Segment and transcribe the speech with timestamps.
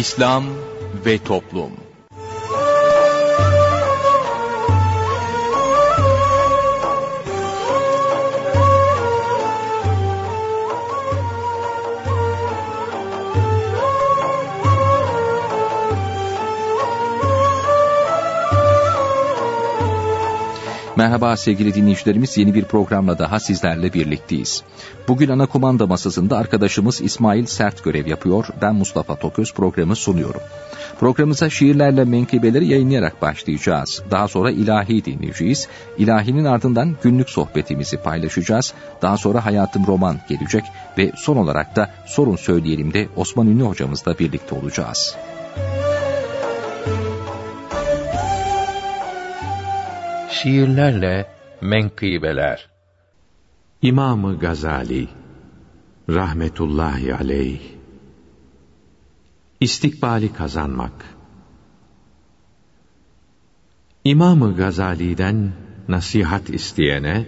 [0.00, 0.44] İslam
[1.06, 1.72] ve Toplum
[21.00, 24.62] Merhaba sevgili dinleyicilerimiz yeni bir programla daha sizlerle birlikteyiz.
[25.08, 28.46] Bugün ana kumanda masasında arkadaşımız İsmail Sert görev yapıyor.
[28.62, 30.40] Ben Mustafa Toköz programı sunuyorum.
[30.98, 34.02] Programımıza şiirlerle menkıbeleri yayınlayarak başlayacağız.
[34.10, 35.68] Daha sonra ilahi dinleyeceğiz.
[35.98, 38.74] İlahinin ardından günlük sohbetimizi paylaşacağız.
[39.02, 40.64] Daha sonra Hayatım Roman gelecek
[40.98, 45.16] ve son olarak da Sorun Söyleyelim de Osman Ünlü hocamızla birlikte olacağız.
[50.42, 51.26] Şiirlerle
[51.60, 52.68] menkıbeler
[53.82, 55.08] İmamı Gazali
[56.08, 57.60] rahmetullahi aleyh
[59.60, 61.04] İstikbali kazanmak
[64.04, 65.52] İmamı Gazali'den
[65.88, 67.26] nasihat isteyene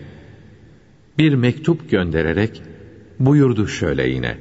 [1.19, 2.63] bir mektup göndererek
[3.19, 4.39] buyurdu şöyle yine.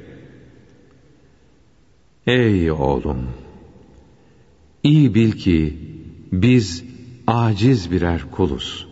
[2.26, 3.30] Ey oğlum!
[4.82, 5.78] iyi bil ki
[6.32, 6.91] biz
[7.26, 8.86] aciz birer kuluz.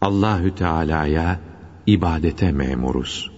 [0.00, 1.40] Allahü Teala'ya
[1.86, 3.30] ibadete memuruz.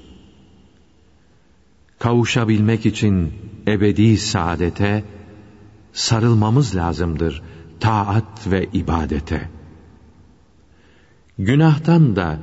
[1.98, 3.32] Kavuşabilmek için
[3.66, 5.04] ebedi saadete
[5.92, 7.42] sarılmamız lazımdır
[7.80, 9.48] taat ve ibadete.
[11.38, 12.38] Günahtan da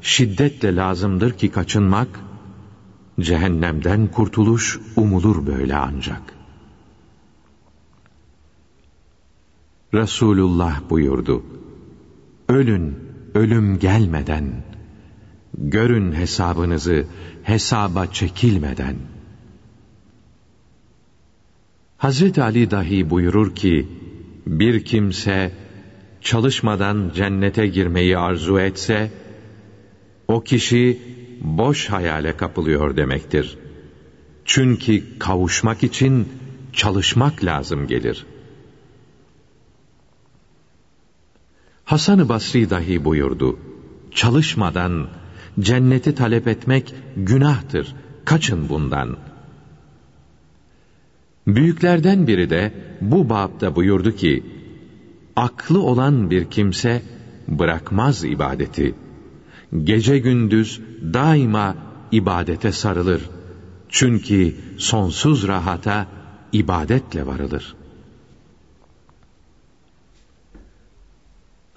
[0.00, 2.20] şiddetle lazımdır ki kaçınmak,
[3.20, 6.41] cehennemden kurtuluş umulur böyle ancak.''
[9.94, 11.42] Resulullah buyurdu.
[12.48, 12.98] Ölün,
[13.34, 14.64] ölüm gelmeden,
[15.58, 17.06] görün hesabınızı
[17.42, 18.96] hesaba çekilmeden.
[21.96, 23.88] Hazreti Ali dahi buyurur ki,
[24.46, 25.52] bir kimse
[26.20, 29.10] çalışmadan cennete girmeyi arzu etse,
[30.28, 30.98] o kişi
[31.40, 33.58] boş hayale kapılıyor demektir.
[34.44, 36.28] Çünkü kavuşmak için
[36.72, 38.31] çalışmak lazım gelir.''
[41.92, 43.58] Hasan-ı Basri dahi buyurdu.
[44.10, 45.08] Çalışmadan
[45.60, 47.94] cenneti talep etmek günahtır.
[48.24, 49.16] Kaçın bundan.
[51.46, 54.44] Büyüklerden biri de bu babda buyurdu ki,
[55.36, 57.02] aklı olan bir kimse
[57.48, 58.94] bırakmaz ibadeti.
[59.84, 60.80] Gece gündüz
[61.14, 61.76] daima
[62.12, 63.22] ibadete sarılır.
[63.88, 66.06] Çünkü sonsuz rahata
[66.52, 67.81] ibadetle varılır.''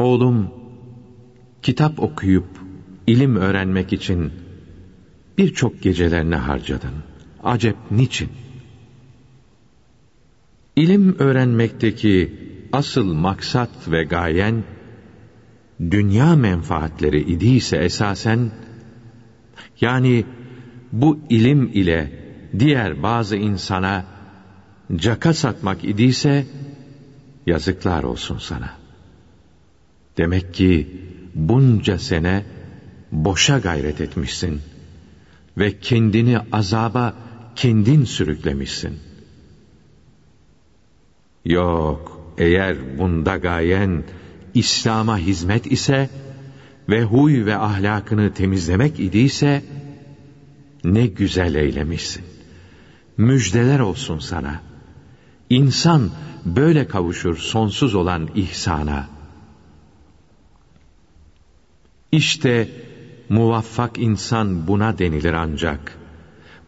[0.05, 0.51] Oğlum,
[1.61, 2.49] kitap okuyup
[3.07, 4.31] ilim öğrenmek için
[5.37, 6.93] birçok gecelerini harcadın.
[7.43, 8.29] Acep niçin?
[10.75, 12.31] İlim öğrenmekteki
[12.73, 14.63] asıl maksat ve gayen,
[15.81, 18.51] dünya menfaatleri idiyse esasen,
[19.81, 20.25] yani
[20.91, 22.11] bu ilim ile
[22.59, 24.05] diğer bazı insana
[24.95, 26.45] caka satmak idiyse,
[27.45, 28.84] yazıklar olsun sana.''
[30.17, 30.87] Demek ki
[31.35, 32.43] bunca sene
[33.11, 34.61] boşa gayret etmişsin
[35.57, 37.15] ve kendini azaba
[37.55, 38.99] kendin sürüklemişsin.
[41.45, 44.03] Yok, eğer bunda gayen
[44.53, 46.09] İslam'a hizmet ise
[46.89, 49.63] ve huy ve ahlakını temizlemek idiyse
[50.83, 52.23] ne güzel eylemişsin.
[53.17, 54.61] Müjdeler olsun sana.
[55.49, 56.11] İnsan
[56.45, 59.14] böyle kavuşur sonsuz olan ihsana.''
[62.15, 62.69] İşte
[63.29, 65.97] muvaffak insan buna denilir ancak.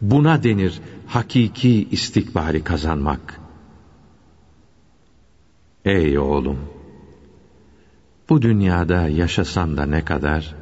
[0.01, 0.73] Buna denir
[1.07, 3.39] hakiki istikbali kazanmak.
[5.85, 6.59] Ey oğlum!
[8.29, 10.55] Bu dünyada yaşasan da ne kadar,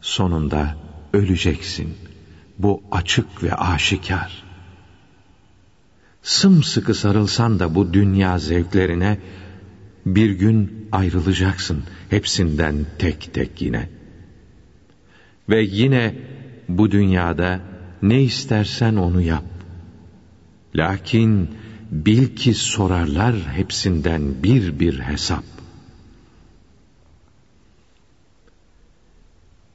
[0.00, 0.76] sonunda
[1.12, 1.94] öleceksin.
[2.58, 4.42] Bu açık ve aşikar.
[6.22, 9.18] Sımsıkı sarılsan da bu dünya zevklerine,
[10.06, 13.88] bir gün ayrılacaksın hepsinden tek tek yine.
[15.48, 16.14] Ve yine
[16.68, 17.60] bu dünyada
[18.02, 19.44] ne istersen onu yap.
[20.74, 21.50] Lakin
[21.90, 25.44] bil ki sorarlar hepsinden bir bir hesap.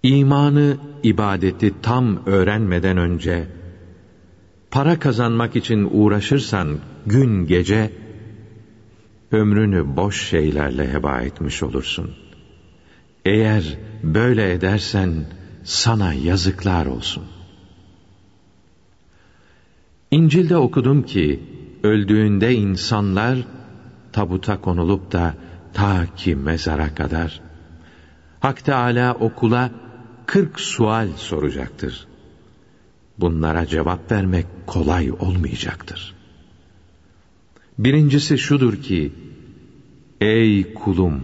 [0.03, 3.47] İmanı, ibadeti tam öğrenmeden önce,
[4.71, 7.91] para kazanmak için uğraşırsan gün gece,
[9.31, 12.26] ömrünü boş şeylerle heba etmiş olursun.
[13.27, 15.11] Eğer böyle edersen
[15.63, 17.23] sana yazıklar olsun.
[20.11, 21.39] İncil'de okudum ki
[21.83, 23.37] öldüğünde insanlar
[24.11, 25.35] tabuta konulup da
[25.73, 27.41] ta ki mezara kadar
[28.39, 29.71] Hak Teala okula
[30.25, 32.07] kırk sual soracaktır.
[33.17, 36.15] Bunlara cevap vermek kolay olmayacaktır.
[37.79, 39.13] Birincisi şudur ki,
[40.21, 41.23] Ey kulum!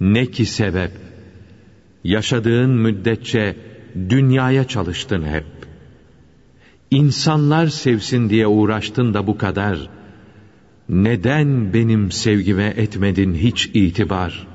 [0.00, 1.07] Ne ki sebep?
[2.08, 3.56] Yaşadığın müddetçe
[4.08, 5.46] dünyaya çalıştın hep.
[6.90, 9.90] İnsanlar sevsin diye uğraştın da bu kadar.
[10.88, 14.46] Neden benim sevgime etmedin hiç itibar?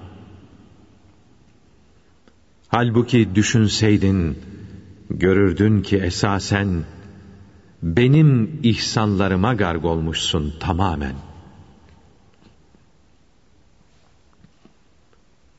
[2.68, 4.38] Halbuki düşünseydin,
[5.10, 6.84] görürdün ki esasen,
[7.84, 11.16] benim ihsanlarıma garg olmuşsun tamamen.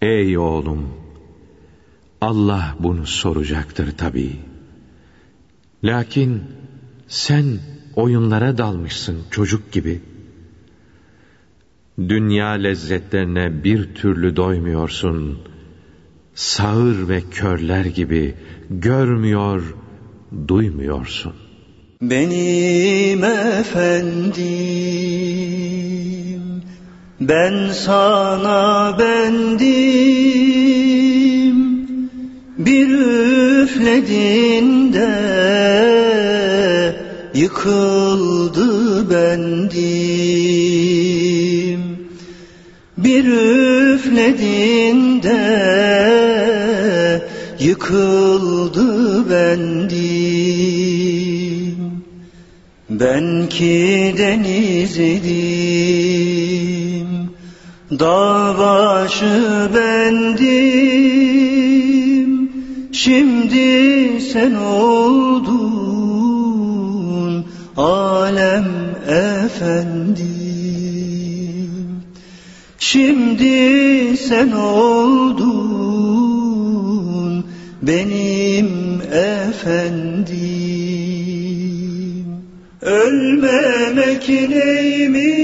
[0.02, 1.03] Ey oğlum!
[2.28, 4.36] Allah bunu soracaktır tabii.
[5.84, 6.42] Lakin
[7.08, 7.46] sen
[7.96, 10.00] oyunlara dalmışsın çocuk gibi.
[11.98, 15.38] Dünya lezzetlerine bir türlü doymuyorsun.
[16.34, 18.34] Sağır ve körler gibi
[18.70, 19.74] görmüyor,
[20.48, 21.32] duymuyorsun.
[22.02, 24.44] Benim efendim,
[27.20, 30.63] ben sana bendim,
[32.66, 32.88] bir
[33.62, 35.10] üfledinde
[37.34, 39.84] yıkıldı bendim.
[42.98, 43.24] Bir
[43.94, 45.40] üfledinde
[47.60, 50.04] yıkıldı bendim.
[52.90, 54.98] Ben ki deniz
[58.00, 61.43] dağ başı bendim.
[62.94, 66.04] Şimdi sen oldun
[67.76, 68.66] alem
[69.08, 70.24] efendim.
[72.78, 75.54] Şimdi sen oldun
[77.82, 80.34] benim efendim.
[82.82, 85.34] Ölmemek neymiş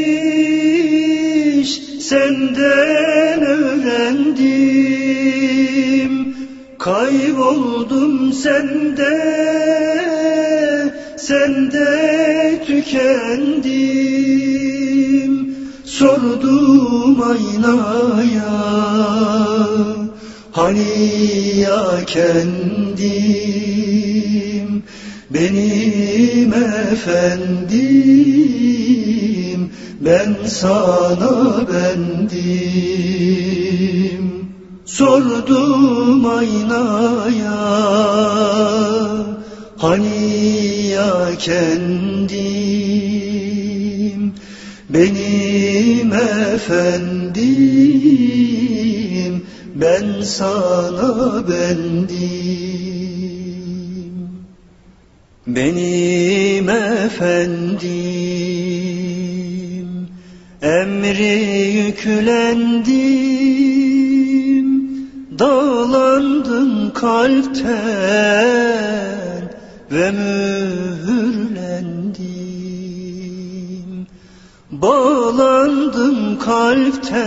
[2.00, 4.70] senden öğrendim.
[6.80, 9.16] Kayboldum sende,
[11.16, 11.92] sende
[12.66, 13.72] tükendim.
[15.84, 18.56] Sordum aynaya,
[20.52, 23.08] hani ya kendim,
[25.30, 26.52] benim
[26.92, 27.70] efendim,
[30.00, 33.49] ben sana bendim.
[35.00, 37.60] Sordum aynaya
[39.78, 42.40] Hani ya kendim?
[44.88, 47.40] Benim efendim
[49.74, 52.20] Ben sana bendim.
[55.46, 57.90] Benim efendim
[60.62, 61.34] Emri
[61.76, 63.20] yüklendim
[65.40, 67.70] Dağlandım kalpten
[69.90, 71.40] ve mühürlendim.
[74.70, 77.20] Bağlandım kalpten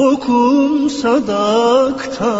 [0.02, 2.34] okum sadakta,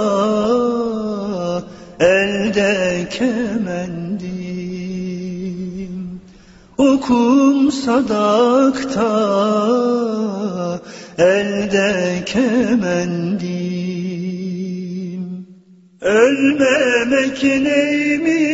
[2.00, 4.33] elde kemendim.
[6.78, 9.12] Okum sadakta,
[11.19, 13.52] elde kemendim.
[16.00, 18.52] Ölmemek neymiş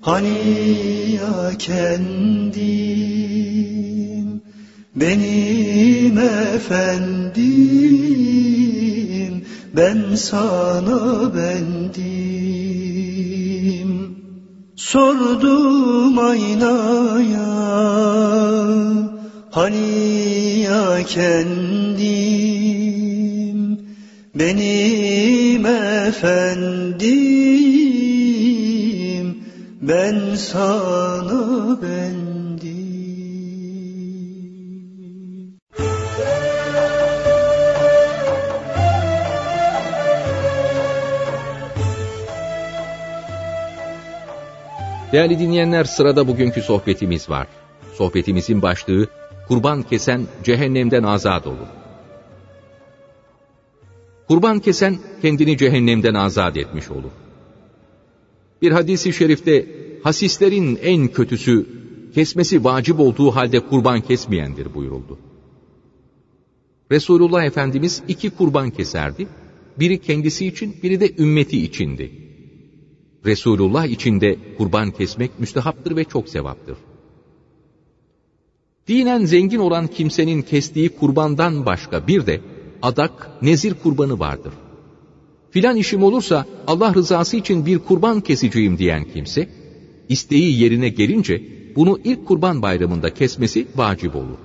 [0.00, 0.38] hani
[1.18, 2.62] ya kendim,
[4.96, 7.42] benim efendim,
[9.76, 11.00] ben sana
[11.34, 12.11] bendim.
[14.76, 17.52] Sordum aynaya
[19.50, 22.52] Hani ya kendim
[24.34, 27.12] Benim efendim
[29.82, 32.21] ben sana bendim.
[45.12, 47.46] Değerli dinleyenler sırada bugünkü sohbetimiz var.
[47.94, 49.06] Sohbetimizin başlığı
[49.48, 51.66] kurban kesen cehennemden azat olur.
[54.28, 57.10] Kurban kesen kendini cehennemden azat etmiş olur.
[58.62, 59.66] Bir hadisi şerifte
[60.02, 61.66] hasislerin en kötüsü
[62.14, 65.18] kesmesi vacip olduğu halde kurban kesmeyendir buyuruldu.
[66.90, 69.26] Resulullah Efendimiz iki kurban keserdi.
[69.78, 72.21] Biri kendisi için, biri de ümmeti içindi.
[73.26, 76.76] Resulullah için de kurban kesmek müstehaptır ve çok sevaptır.
[78.88, 82.40] Dinen zengin olan kimsenin kestiği kurbandan başka bir de
[82.82, 84.52] adak, nezir kurbanı vardır.
[85.50, 89.48] Filan işim olursa Allah rızası için bir kurban keseceğim diyen kimse,
[90.08, 91.42] isteği yerine gelince
[91.76, 94.38] bunu ilk kurban bayramında kesmesi vacip olur.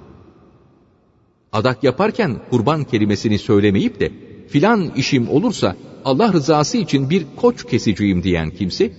[1.52, 4.12] Adak yaparken kurban kelimesini söylemeyip de
[4.48, 5.76] filan işim olursa
[6.06, 8.92] Allah rızası için bir koç keseceğim diyen kimse,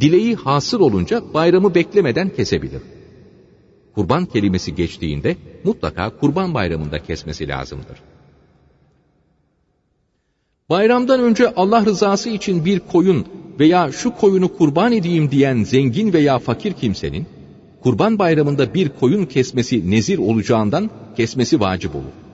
[0.00, 2.82] dileği hasıl olunca bayramı beklemeden kesebilir.
[3.94, 7.98] Kurban kelimesi geçtiğinde mutlaka kurban bayramında kesmesi lazımdır.
[10.70, 13.26] Bayramdan önce Allah rızası için bir koyun
[13.60, 17.26] veya şu koyunu kurban edeyim diyen zengin veya fakir kimsenin,
[17.82, 22.27] kurban bayramında bir koyun kesmesi nezir olacağından kesmesi vacip olur.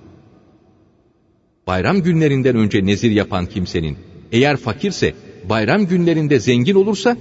[1.66, 3.98] Bayram günlerinden önce nezir yapan kimsenin,
[4.32, 5.14] eğer fakirse
[5.48, 7.16] bayram günlerinde zengin olursa,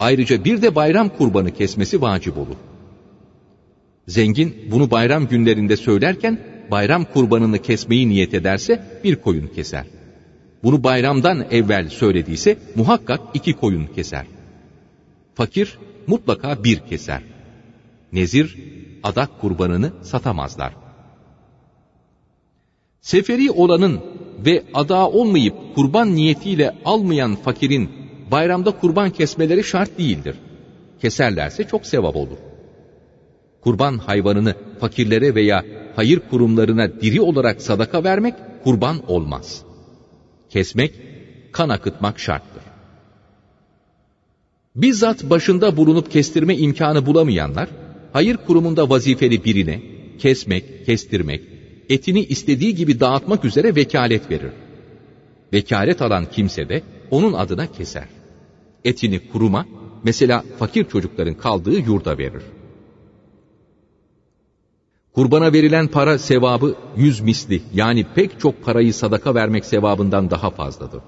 [0.00, 2.56] ayrıca bir de bayram kurbanı kesmesi vacip olur.
[4.08, 6.40] Zengin bunu bayram günlerinde söylerken,
[6.70, 9.84] bayram kurbanını kesmeyi niyet ederse bir koyun keser.
[10.62, 14.26] Bunu bayramdan evvel söylediyse muhakkak iki koyun keser.
[15.34, 17.22] Fakir mutlaka bir keser.
[18.12, 18.56] Nezir,
[19.02, 20.87] adak kurbanını satamazlar.
[23.10, 24.00] Seferi olanın
[24.46, 27.90] ve ada olmayıp kurban niyetiyle almayan fakirin
[28.30, 30.36] bayramda kurban kesmeleri şart değildir.
[31.02, 32.38] Keserlerse çok sevap olur.
[33.60, 35.64] Kurban hayvanını fakirlere veya
[35.96, 38.34] hayır kurumlarına diri olarak sadaka vermek
[38.64, 39.68] kurban olmaz.''
[40.50, 40.92] kesmek,
[41.52, 42.62] kan akıtmak şarttır.
[44.76, 47.68] Bizzat başında bulunup kestirme imkanı bulamayanlar,
[48.12, 49.80] hayır kurumunda vazifeli birine
[50.18, 51.57] kesmek, kestirmek,
[51.88, 54.52] etini istediği gibi dağıtmak üzere vekalet verir.
[55.52, 58.08] Vekalet alan kimse de onun adına keser.
[58.84, 59.66] Etini kuruma,
[60.04, 62.42] mesela fakir çocukların kaldığı yurda verir.
[65.14, 71.00] Kurbana verilen para sevabı yüz misli yani pek çok parayı sadaka vermek sevabından daha fazladır.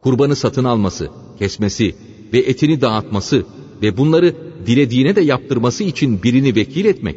[0.00, 1.94] Kurbanı satın alması, kesmesi
[2.32, 3.46] ve etini dağıtması
[3.82, 4.34] ve bunları
[4.66, 7.16] dilediğine de yaptırması için birini vekil etmek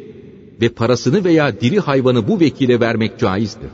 [0.60, 3.70] ve parasını veya diri hayvanı bu vekile vermek caizdir.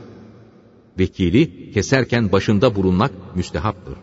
[0.99, 3.95] Vekili keserken başında bulunmak müstehaptır.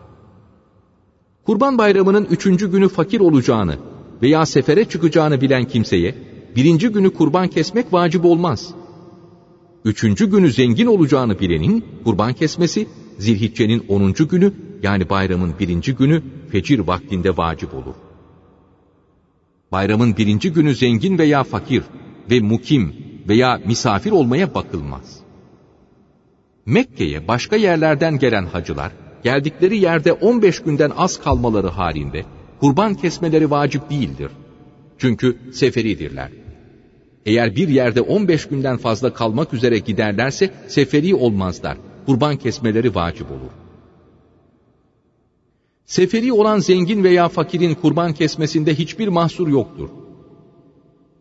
[1.45, 3.77] Kurban bayramının üçüncü günü fakir olacağını
[4.21, 6.15] veya sefere çıkacağını bilen kimseye
[6.55, 8.73] birinci günü kurban kesmek vacip olmaz.
[9.85, 14.53] Üçüncü günü zengin olacağını bilenin kurban kesmesi zilhiccenin onuncu günü
[14.83, 17.95] yani bayramın birinci günü fecir vaktinde vacip olur.
[19.71, 21.83] Bayramın birinci günü zengin veya fakir
[22.31, 22.95] ve mukim
[23.27, 25.19] veya misafir olmaya bakılmaz.
[26.65, 28.91] Mekke'ye başka yerlerden gelen hacılar,
[29.23, 32.25] geldikleri yerde 15 günden az kalmaları halinde
[32.59, 34.31] kurban kesmeleri vacip değildir.
[34.97, 36.29] Çünkü seferidirler.
[37.25, 41.77] Eğer bir yerde 15 günden fazla kalmak üzere giderlerse seferi olmazlar.
[42.05, 43.51] Kurban kesmeleri vacip olur.
[45.85, 49.89] Seferi olan zengin veya fakirin kurban kesmesinde hiçbir mahsur yoktur.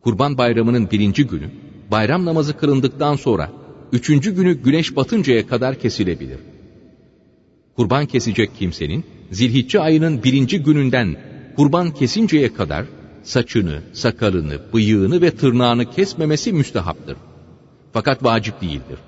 [0.07, 1.51] Kurban bayramının birinci günü,
[1.91, 3.51] bayram namazı kılındıktan sonra,
[3.93, 6.39] üçüncü günü güneş batıncaya kadar kesilebilir.
[7.77, 11.17] Kurban kesecek kimsenin, zilhicce ayının birinci gününden
[11.57, 12.85] kurban kesinceye kadar
[13.23, 17.17] saçını, sakalını, bıyığını ve tırnağını kesmemesi müstehaptır.
[17.93, 18.99] Fakat vacip değildir.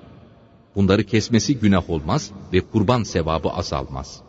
[0.74, 4.20] Bunları kesmesi günah olmaz ve kurban sevabı azalmaz.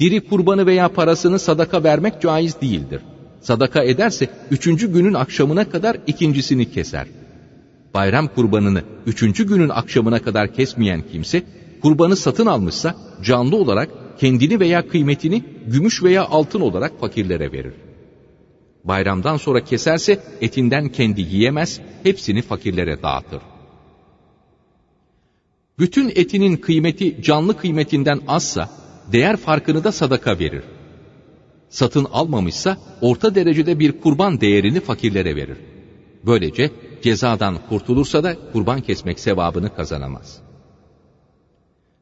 [0.00, 3.00] Diri kurbanı veya parasını sadaka vermek caiz değildir.
[3.46, 7.06] Sadaka ederse üçüncü günün akşamına kadar ikincisini keser.
[7.94, 11.42] Bayram kurbanını üçüncü günün akşamına kadar kesmeyen kimse,
[11.82, 13.88] kurbanı satın almışsa canlı olarak
[14.20, 17.74] kendini veya kıymetini gümüş veya altın olarak fakirlere verir.
[18.84, 23.40] Bayramdan sonra keserse etinden kendi yiyemez, hepsini fakirlere dağıtır.
[25.78, 28.70] Bütün etinin kıymeti canlı kıymetinden azsa,
[29.12, 30.62] değer farkını da sadaka verir.
[31.68, 35.56] Satın almamışsa orta derecede bir kurban değerini fakirlere verir.
[36.26, 36.70] Böylece
[37.02, 40.46] cezadan kurtulursa da kurban kesmek sevabını kazanamaz.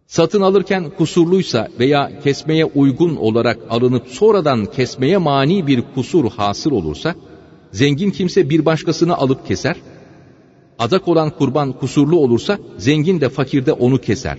[0.07, 7.15] Satın alırken kusurluysa veya kesmeye uygun olarak alınıp sonradan kesmeye mani bir kusur hasıl olursa,
[7.73, 9.77] zengin kimse bir başkasını alıp keser,
[10.79, 14.39] adak olan kurban kusurlu olursa zengin de fakir de onu keser.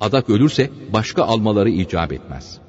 [0.00, 2.63] Adak ölürse başka almaları icap etmez.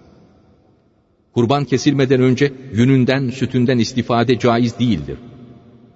[1.35, 5.17] Kurban kesilmeden önce yününden, sütünden istifade caiz değildir.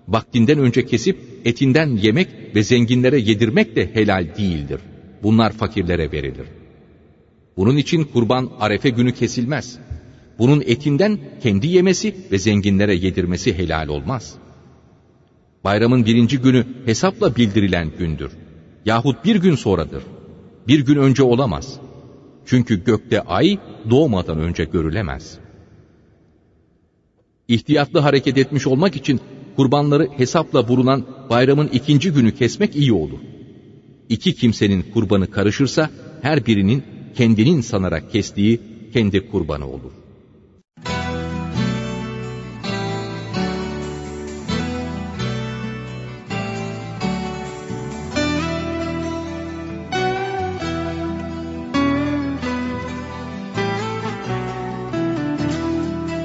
[0.07, 4.79] Vaktinden önce kesip etinden yemek ve zenginlere yedirmek de helal değildir.
[5.23, 6.47] Bunlar fakirlere verilir.
[7.57, 9.77] Bunun için kurban arefe günü kesilmez.
[10.39, 14.35] Bunun etinden kendi yemesi ve zenginlere yedirmesi helal olmaz.
[15.63, 18.31] Bayramın birinci günü hesapla bildirilen gündür.
[18.85, 20.03] Yahut bir gün sonradır.
[20.67, 21.79] Bir gün önce olamaz.
[22.49, 23.57] Çünkü gökte ay
[23.89, 25.37] doğmadan önce görülemez.
[27.47, 29.19] İhtiyatlı hareket etmiş olmak için
[29.55, 33.19] kurbanları hesapla bulunan bayramın ikinci günü kesmek iyi olur.
[34.09, 35.89] İki kimsenin kurbanı karışırsa
[36.21, 36.83] her birinin
[37.15, 38.59] kendinin sanarak kestiği
[38.93, 39.98] kendi kurbanı olur.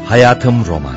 [0.08, 0.96] Hayatım Roman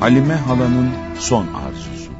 [0.00, 2.12] Halime halanın son arzusu.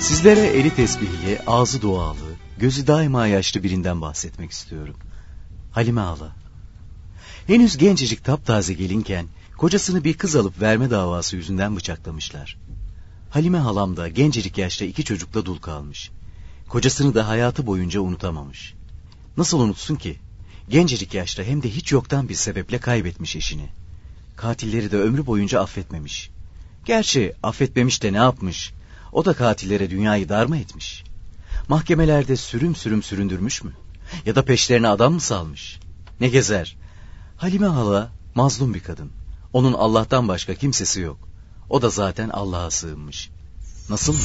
[0.00, 2.16] Sizlere eli tesbihli, ağzı dualı,
[2.58, 4.96] gözü daima yaşlı birinden bahsetmek istiyorum.
[5.72, 6.36] Halime hala.
[7.46, 12.58] Henüz gencecik taptaze gelinken kocasını bir kız alıp verme davası yüzünden bıçaklamışlar.
[13.30, 16.10] Halime halam da gencecik yaşta iki çocukla dul kalmış.
[16.68, 18.74] Kocasını da hayatı boyunca unutamamış.
[19.36, 20.18] Nasıl unutsun ki?
[20.68, 23.68] Gencecik yaşta hem de hiç yoktan bir sebeple kaybetmiş eşini.
[24.36, 26.30] Katilleri de ömrü boyunca affetmemiş.
[26.84, 28.72] Gerçi affetmemiş de ne yapmış?
[29.12, 31.04] O da katillere dünyayı darma etmiş.
[31.68, 33.72] Mahkemelerde sürüm sürüm süründürmüş mü?
[34.26, 35.80] Ya da peşlerine adam mı salmış?
[36.20, 36.76] Ne gezer?
[37.36, 39.10] Halime hala mazlum bir kadın.
[39.52, 41.18] Onun Allah'tan başka kimsesi yok.
[41.70, 43.30] O da zaten Allah'a sığınmış.
[43.90, 44.18] Nasıl mı?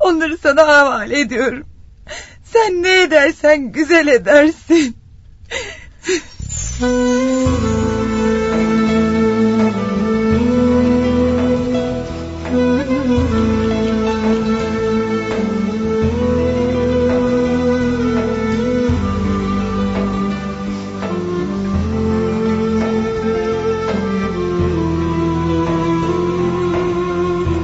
[0.00, 1.63] Onları sana havale ediyorum.
[3.54, 4.96] Edersen güzel edersin.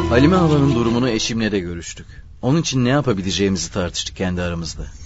[0.08, 2.06] Halime halanın durumunu eşimle de görüştük.
[2.42, 4.99] Onun için ne yapabileceğimizi tartıştık kendi aramızda.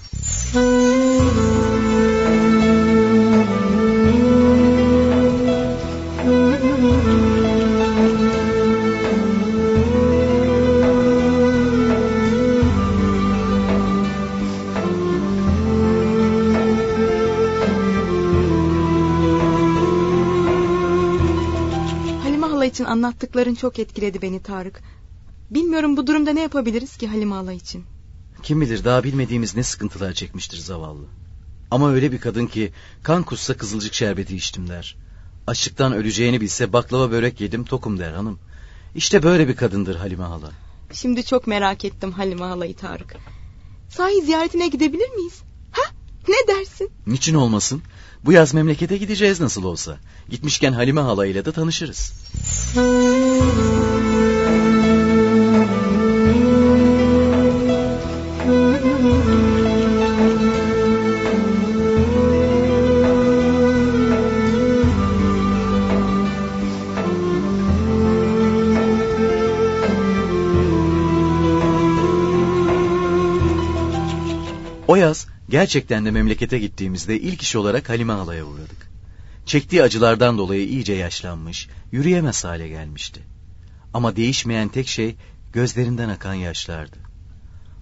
[22.22, 24.82] Halime hala için anlattıkların çok etkiledi beni Tarık.
[25.50, 27.93] Bilmiyorum bu durumda ne yapabiliriz ki Halime hala için.
[28.44, 31.04] Kim bilir daha bilmediğimiz ne sıkıntılar çekmiştir zavallı.
[31.70, 34.96] Ama öyle bir kadın ki kan kussa kızılcık şerbeti içtim der.
[35.46, 38.38] Açlıktan öleceğini bilse baklava börek yedim tokum der hanım.
[38.94, 40.50] İşte böyle bir kadındır Halime hala.
[40.92, 43.16] Şimdi çok merak ettim Halime halayı Tarık.
[43.88, 45.42] Sahi ziyaretine gidebilir miyiz?
[45.70, 45.82] Ha?
[46.28, 46.90] Ne dersin?
[47.06, 47.82] Niçin olmasın?
[48.24, 49.98] Bu yaz memlekete gideceğiz nasıl olsa.
[50.28, 52.12] Gitmişken Halime hala ile de tanışırız.
[75.54, 78.90] Gerçekten de memlekete gittiğimizde ilk iş olarak Halime halaya uğradık.
[79.46, 83.20] Çektiği acılardan dolayı iyice yaşlanmış, yürüyemez hale gelmişti.
[83.92, 85.16] Ama değişmeyen tek şey
[85.52, 86.96] gözlerinden akan yaşlardı.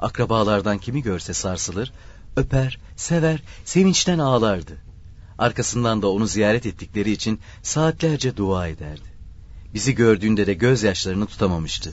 [0.00, 1.92] Akrabalardan kimi görse sarsılır,
[2.36, 4.76] öper, sever, sevinçten ağlardı.
[5.38, 9.08] Arkasından da onu ziyaret ettikleri için saatlerce dua ederdi.
[9.74, 11.92] Bizi gördüğünde de gözyaşlarını tutamamıştı.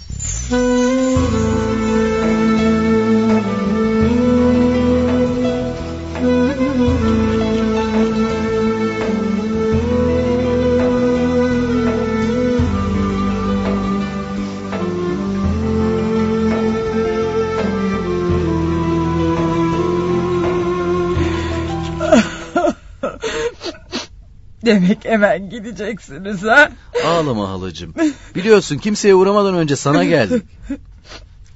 [24.70, 26.72] Demek hemen gideceksiniz ha?
[27.06, 27.94] Ağlama halacığım.
[28.36, 30.44] Biliyorsun kimseye uğramadan önce sana geldik.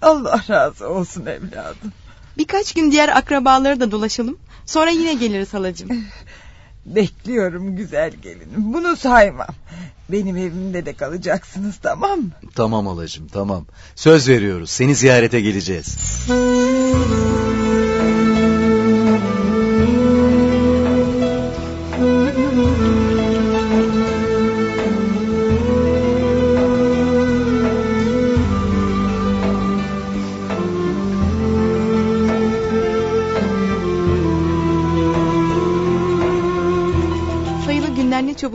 [0.01, 1.91] Allah razı olsun evladım.
[2.37, 4.37] Birkaç gün diğer akrabaları da dolaşalım.
[4.65, 5.89] Sonra yine geliriz halacığım.
[6.85, 8.73] Bekliyorum güzel gelinim.
[8.73, 9.47] Bunu saymam.
[10.09, 12.29] Benim evimde de kalacaksınız tamam mı?
[12.55, 13.65] Tamam halacığım tamam.
[13.95, 15.97] Söz veriyoruz seni ziyarete geleceğiz.
[22.35, 22.93] Sayılı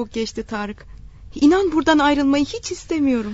[0.09, 0.87] çabuk geçti Tarık.
[1.35, 3.33] İnan buradan ayrılmayı hiç istemiyorum.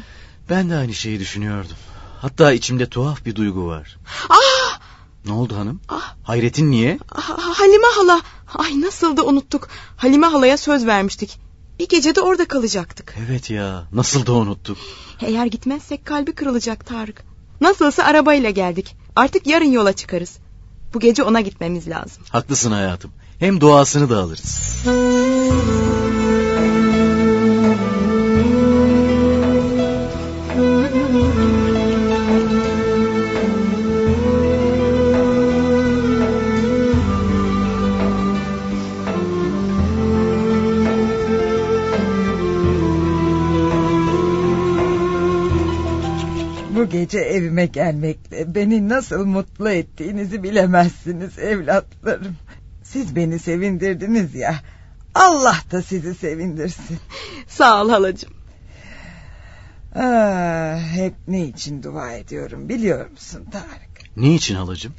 [0.50, 1.76] Ben de aynı şeyi düşünüyordum.
[2.20, 3.96] Hatta içimde tuhaf bir duygu var.
[4.28, 4.80] Ah!
[5.26, 5.80] Ne oldu hanım?
[5.88, 6.14] Ah!
[6.24, 6.98] Hayretin niye?
[7.12, 8.20] Ah, Halime hala.
[8.54, 9.68] Ay nasıl da unuttuk.
[9.96, 11.38] Halime halaya söz vermiştik.
[11.78, 13.14] Bir gece de orada kalacaktık.
[13.26, 14.78] Evet ya nasıl da unuttuk.
[15.20, 17.24] Eğer gitmezsek kalbi kırılacak Tarık.
[17.60, 18.96] Nasılsa arabayla geldik.
[19.16, 20.38] Artık yarın yola çıkarız.
[20.94, 22.22] Bu gece ona gitmemiz lazım.
[22.30, 23.10] Haklısın hayatım.
[23.38, 24.84] Hem duasını da alırız.
[46.84, 52.36] Bu gece evime gelmekle beni nasıl mutlu ettiğinizi bilemezsiniz evlatlarım.
[52.82, 54.60] Siz beni sevindirdiniz ya.
[55.14, 56.98] Allah da sizi sevindirsin.
[57.48, 58.32] Sağ ol halacığım.
[59.94, 64.16] Ah, hep ne için dua ediyorum biliyor musun Tarık?
[64.16, 64.94] Niçin halacığım?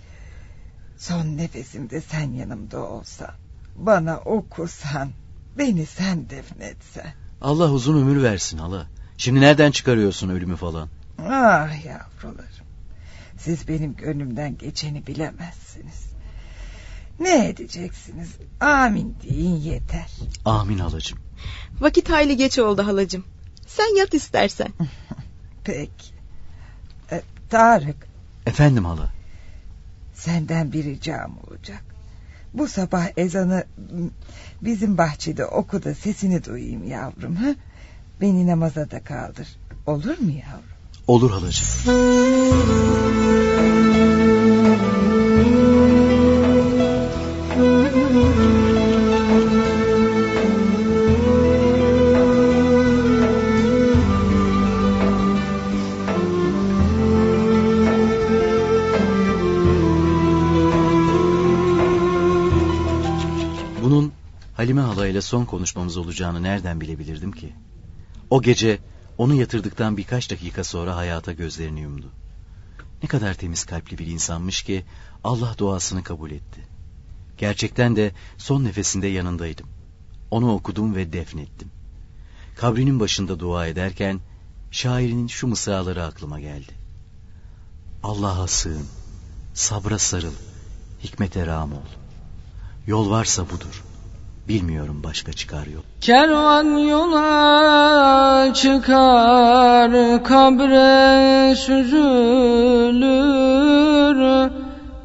[0.98, 3.32] Son nefesimde sen yanımda olsan,
[3.76, 5.10] bana okusan,
[5.58, 7.14] beni sen defnetsen.
[7.42, 8.88] Allah uzun ömür versin hala.
[9.18, 10.90] Şimdi nereden çıkarıyorsun ölümü falan?
[11.20, 12.66] Ah yavrularım,
[13.38, 16.06] siz benim gönlümden geçeni bilemezsiniz.
[17.20, 18.36] Ne edeceksiniz?
[18.60, 20.12] Amin deyin yeter.
[20.46, 21.20] Amin halacığım.
[21.80, 23.24] Vakit hayli geç oldu halacığım.
[23.68, 24.68] Sen yat istersen.
[25.64, 26.14] Peki.
[27.12, 28.08] E, Tarık,
[28.46, 29.10] Efendim hala.
[30.14, 31.84] senden bir ricam olacak.
[32.54, 33.64] Bu sabah ezanı
[34.62, 37.36] bizim bahçede oku da sesini duyayım yavrum.
[37.36, 37.56] Ha?
[38.22, 39.48] Beni namaza da kaldır.
[39.86, 40.75] Olur mu yavrum?
[41.08, 41.68] Olur halacığım.
[63.84, 64.12] Bunun
[64.54, 67.54] Halime Hala ile son konuşmamız olacağını nereden bilebilirdim ki?
[68.30, 68.80] O gece
[69.18, 72.12] onu yatırdıktan birkaç dakika sonra hayata gözlerini yumdu.
[73.04, 74.86] Ne kadar temiz kalpli bir insanmış ki
[75.24, 76.62] Allah duasını kabul etti.
[77.38, 79.68] Gerçekten de son nefesinde yanındaydım.
[80.32, 81.72] Onu okudum ve defnettim.
[82.56, 84.20] Kabrinin başında dua ederken
[84.72, 86.72] şairin şu mısraları aklıma geldi.
[88.04, 88.88] Allah'a sığın,
[89.54, 90.34] sabra sarıl,
[91.04, 91.88] hikmete rağm ol.
[92.88, 93.84] Yol varsa budur.
[94.48, 95.82] Bilmiyorum başka çıkar yol.
[96.02, 97.95] Kervan yola
[98.56, 99.92] çıkar,
[100.24, 102.96] kabre süzülür.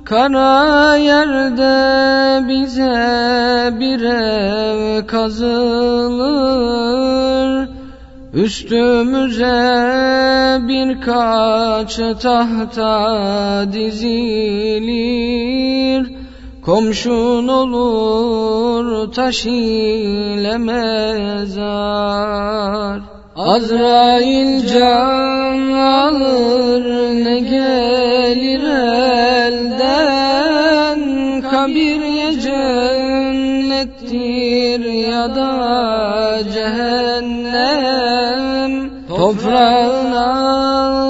[0.04, 6.50] Kara yerde bize bir ev kazılır.
[8.34, 9.60] Üstümüze
[10.68, 15.20] birkaç tahta dizilir.
[16.62, 22.20] Komşun olur taş ile mezar
[23.40, 26.85] Azrail can alır
[27.24, 28.62] ne gelir
[29.42, 31.00] elden?
[31.50, 34.00] Kabir ya cennettir
[35.11, 35.53] ya da
[36.55, 38.72] cehennem.
[39.09, 40.12] Toprağın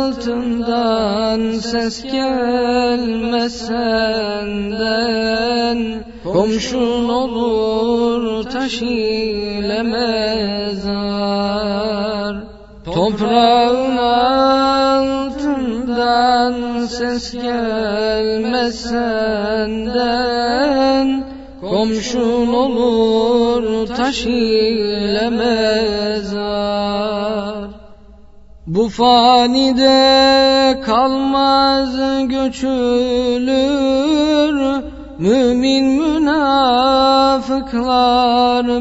[0.03, 5.79] altından ses gelmez senden
[6.25, 11.10] Komşun olur taş ile mezar
[13.11, 15.75] Toprağın altından
[16.87, 20.11] ses gelmez senden
[21.61, 26.41] Komşun olur taş ile mezar.
[28.67, 30.01] Bu fanide
[30.87, 31.97] kalmaz
[32.29, 33.81] göçülür
[35.19, 37.51] Mümin münafıklar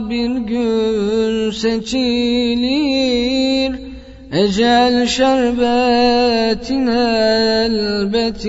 [0.10, 3.00] bir gün seçilir
[4.32, 8.46] Ecel şerbetin elbet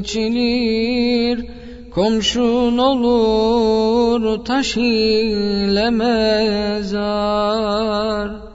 [0.00, 1.46] içilir
[1.94, 7.00] Komşun olur taş ile mezar.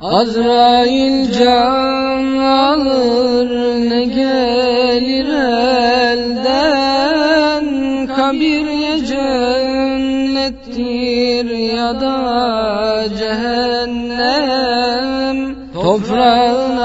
[0.02, 3.50] Azrail can alır
[3.90, 5.95] ne gelir elden
[15.96, 16.78] Toprağın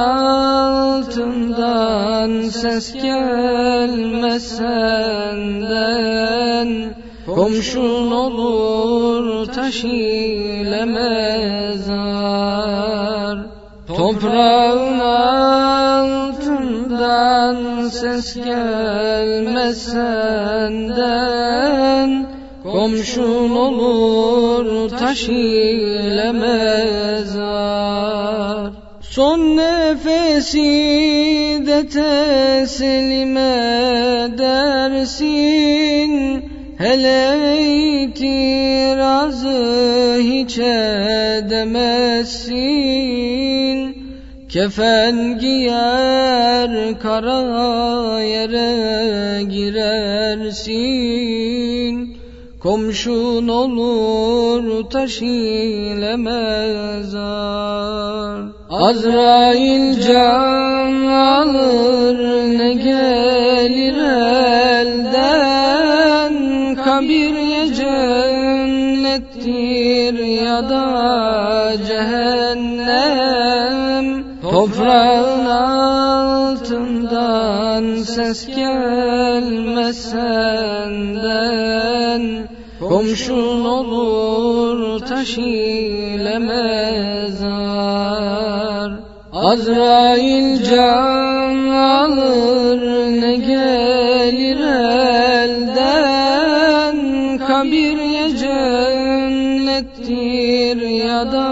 [1.02, 5.80] altından ses gelmez senden
[7.26, 12.18] Komşun olur taş ile mezar
[13.88, 16.58] Toprağın altından
[17.88, 21.30] ses gelmez senden
[22.62, 26.99] Komşun olur taş ile mezar
[30.54, 33.36] nefesi de teslim
[34.26, 35.30] edersin.
[36.78, 37.62] Hele
[38.02, 39.58] itirazı
[40.20, 42.00] hiç edemezsin.
[44.48, 50.80] Kefen giyer kara yere girersin.
[52.60, 57.20] Komşun olur taş ile mezar
[58.70, 62.18] Azrail can alır
[62.58, 63.96] ne gelir
[64.76, 66.34] elden?
[66.84, 68.94] Kabir ya cennettir
[70.42, 73.26] ya da cehennem.
[74.42, 75.46] Toprağın
[76.66, 77.04] altından
[78.02, 81.50] ses gelmez senden
[82.80, 86.38] Komşun olur taş ile
[89.50, 92.80] Azrail can alır
[93.20, 94.60] ne gelir
[95.40, 96.98] elden?
[97.48, 101.48] Kabir ya cennettir ya da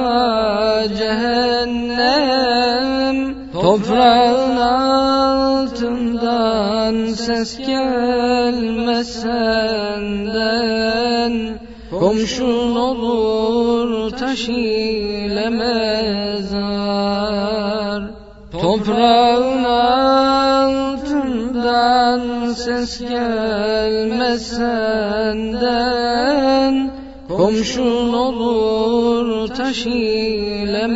[0.98, 3.16] cehennem.
[3.52, 4.56] Toprağın
[5.66, 11.34] altından ses gelmez senden
[11.90, 15.97] Komşun olur taş ile mezar
[18.78, 21.02] Toprağın altından
[22.52, 25.78] ses gelmez senden
[27.28, 30.86] Komşun olur taş ile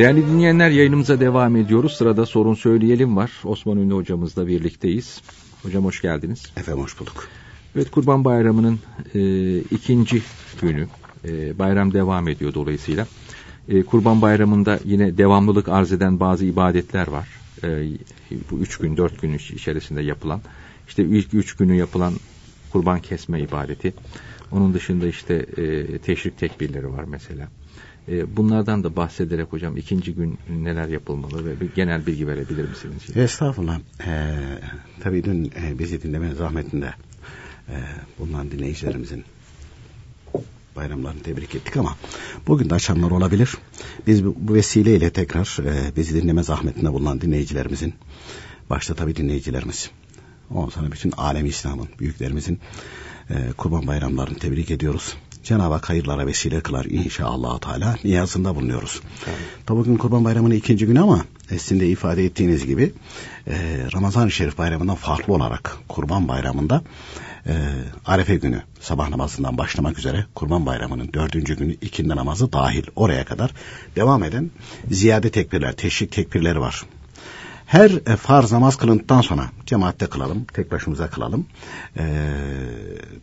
[0.00, 1.92] Değerli dinleyenler yayınımıza devam ediyoruz.
[1.92, 3.30] Sırada sorun söyleyelim var.
[3.44, 5.22] Osman Ünlü hocamızla birlikteyiz.
[5.62, 6.52] Hocam hoş geldiniz.
[6.56, 7.28] Efendim hoş bulduk.
[7.76, 8.78] Evet Kurban Bayramı'nın
[9.14, 10.22] e, ikinci
[10.60, 10.86] günü.
[11.24, 13.06] E, bayram devam ediyor dolayısıyla.
[13.68, 17.28] E, Kurban Bayramı'nda yine devamlılık arz eden bazı ibadetler var.
[17.64, 17.68] E,
[18.50, 20.40] bu üç gün, dört gün içerisinde yapılan.
[20.88, 22.14] İşte ilk üç günü yapılan
[22.72, 23.94] kurban kesme ibadeti.
[24.52, 27.48] Onun dışında işte e, teşrik tekbirleri var mesela.
[28.08, 33.16] E, bunlardan da bahsederek hocam ikinci gün neler yapılmalı ve bir genel bilgi verebilir misiniz?
[33.16, 33.80] Estağfurullah.
[34.06, 34.38] Ee,
[35.00, 36.94] tabii dün e, bizi dinleme zahmetinde
[37.68, 37.76] e,
[38.18, 39.24] bulunan dinleyicilerimizin
[40.76, 41.96] bayramlarını tebrik ettik ama
[42.46, 43.56] bugün de açanlar olabilir.
[44.06, 47.94] Biz bu, vesileyle tekrar e, bizi dinleme zahmetinde bulunan dinleyicilerimizin
[48.70, 49.90] başta tabii dinleyicilerimiz
[50.50, 52.60] Ondan sonra bütün alem İslam'ın, büyüklerimizin
[53.30, 55.16] e, kurban bayramlarını tebrik ediyoruz.
[55.44, 59.00] Cenab-ı Hak hayırlara vesile kılar inşallah Teala niyazında bulunuyoruz.
[59.66, 62.92] Tabi bugün Kurban Bayramı'nın ikinci günü ama sizin de ifade ettiğiniz gibi
[63.46, 63.54] e,
[63.94, 66.82] Ramazan-ı Şerif Bayramı'ndan farklı olarak Kurban Bayramı'nda
[67.46, 67.54] e,
[68.06, 73.54] Arefe günü sabah namazından başlamak üzere Kurban Bayramı'nın dördüncü günü ikindi namazı dahil oraya kadar
[73.96, 74.50] devam eden
[74.90, 76.84] ziyade tekbirler, teşrik tekbirleri var.
[77.70, 81.46] Her e, farz namaz kılındıktan sonra cemaatte kılalım, tek başımıza kılalım.
[81.98, 82.04] E,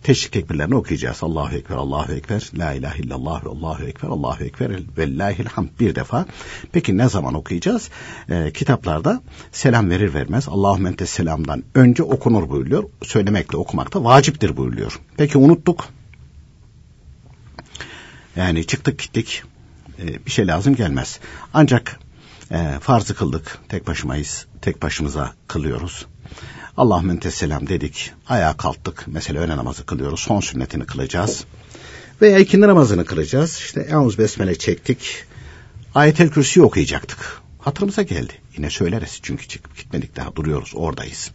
[0.03, 1.17] teşrik tekbirlerini okuyacağız.
[1.21, 6.25] Allahu Ekber, Allahu Ekber, La ilahe illallah Allahu Ekber, Allahu Ekber, Vellahil hamd bir defa.
[6.71, 7.89] Peki ne zaman okuyacağız?
[8.29, 12.83] E, kitaplarda selam verir vermez Allahümme entes selamdan önce okunur buyuruyor.
[13.03, 14.99] Söylemekle okumak da vaciptir buyuruyor.
[15.17, 15.85] Peki unuttuk.
[18.35, 19.43] Yani çıktık gittik.
[19.99, 21.19] E, bir şey lazım gelmez.
[21.53, 21.99] Ancak
[22.51, 23.59] e, farzı kıldık.
[23.69, 24.45] Tek başımayız.
[24.61, 26.05] Tek başımıza kılıyoruz.
[26.77, 28.11] Allahümme selam dedik.
[28.27, 29.03] Ayağa kalktık.
[29.07, 30.19] Mesela öğle namazı kılıyoruz.
[30.19, 31.45] Son sünnetini kılacağız.
[32.21, 33.57] Veya ikindi namazını kılacağız.
[33.57, 35.23] İşte Eûz Besmele çektik.
[35.95, 37.41] Ayetel Kürsi okuyacaktık.
[37.59, 38.33] Hatırımıza geldi.
[38.57, 41.31] Yine söyleriz çünkü çıkıp gitmedik daha duruyoruz oradayız.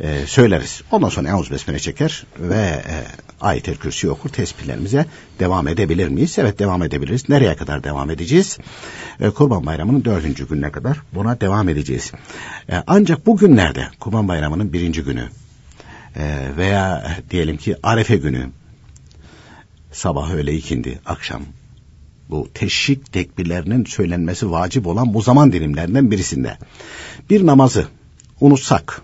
[0.00, 0.82] Ee, söyleriz.
[0.90, 3.04] Ondan sonra Eûz Besmele çeker ve e,
[3.40, 5.06] ayet-el kürsi okur tesbihlerimize
[5.38, 6.38] devam edebilir miyiz?
[6.38, 7.28] Evet devam edebiliriz.
[7.28, 8.58] Nereye kadar devam edeceğiz?
[9.20, 12.12] Ee, Kurban Bayramı'nın dördüncü gününe kadar buna devam edeceğiz.
[12.70, 15.28] Ee, ancak bu günlerde Kurban Bayramı'nın birinci günü
[16.16, 18.50] e, veya diyelim ki Arefe günü
[19.92, 21.42] sabah öğle ikindi akşam
[22.30, 26.58] bu teşrik tekbirlerinin söylenmesi vacip olan bu zaman dilimlerinden birisinde
[27.30, 27.86] bir namazı
[28.40, 29.02] unutsak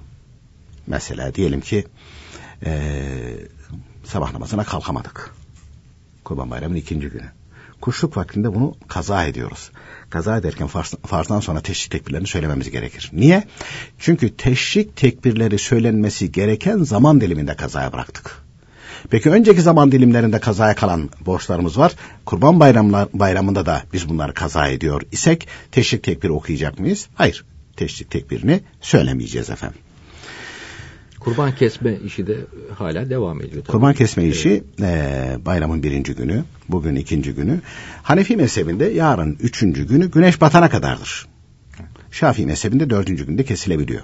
[0.89, 1.85] mesela diyelim ki
[2.65, 2.93] e,
[4.05, 5.35] sabah namazına kalkamadık.
[6.25, 7.31] Kurban Bayramı'nın ikinci günü.
[7.81, 9.71] Kuşluk vaktinde bunu kaza ediyoruz.
[10.11, 13.11] Kaza ederken farz, farzdan sonra teşrik tekbirlerini söylememiz gerekir.
[13.13, 13.45] Niye?
[13.99, 18.43] Çünkü teşrik tekbirleri söylenmesi gereken zaman diliminde kazaya bıraktık.
[19.11, 21.93] Peki önceki zaman dilimlerinde kazaya kalan borçlarımız var.
[22.25, 27.09] Kurban bayramlar, bayramında da biz bunları kaza ediyor isek teşrik tekbiri okuyacak mıyız?
[27.15, 27.45] Hayır.
[27.77, 29.79] Teşrik tekbirini söylemeyeceğiz efendim.
[31.21, 32.39] Kurban kesme işi de
[32.75, 33.63] hala devam ediyor.
[33.65, 33.73] Tabii.
[33.73, 37.61] Kurban kesme işi e, bayramın birinci günü, bugün ikinci günü.
[38.03, 41.27] Hanefi mezhebinde yarın üçüncü günü güneş batana kadardır.
[42.11, 44.03] Şafii mezhebinde dördüncü günde kesilebiliyor.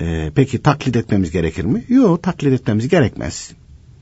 [0.00, 1.84] E, peki taklit etmemiz gerekir mi?
[1.88, 3.52] Yok taklit etmemiz gerekmez.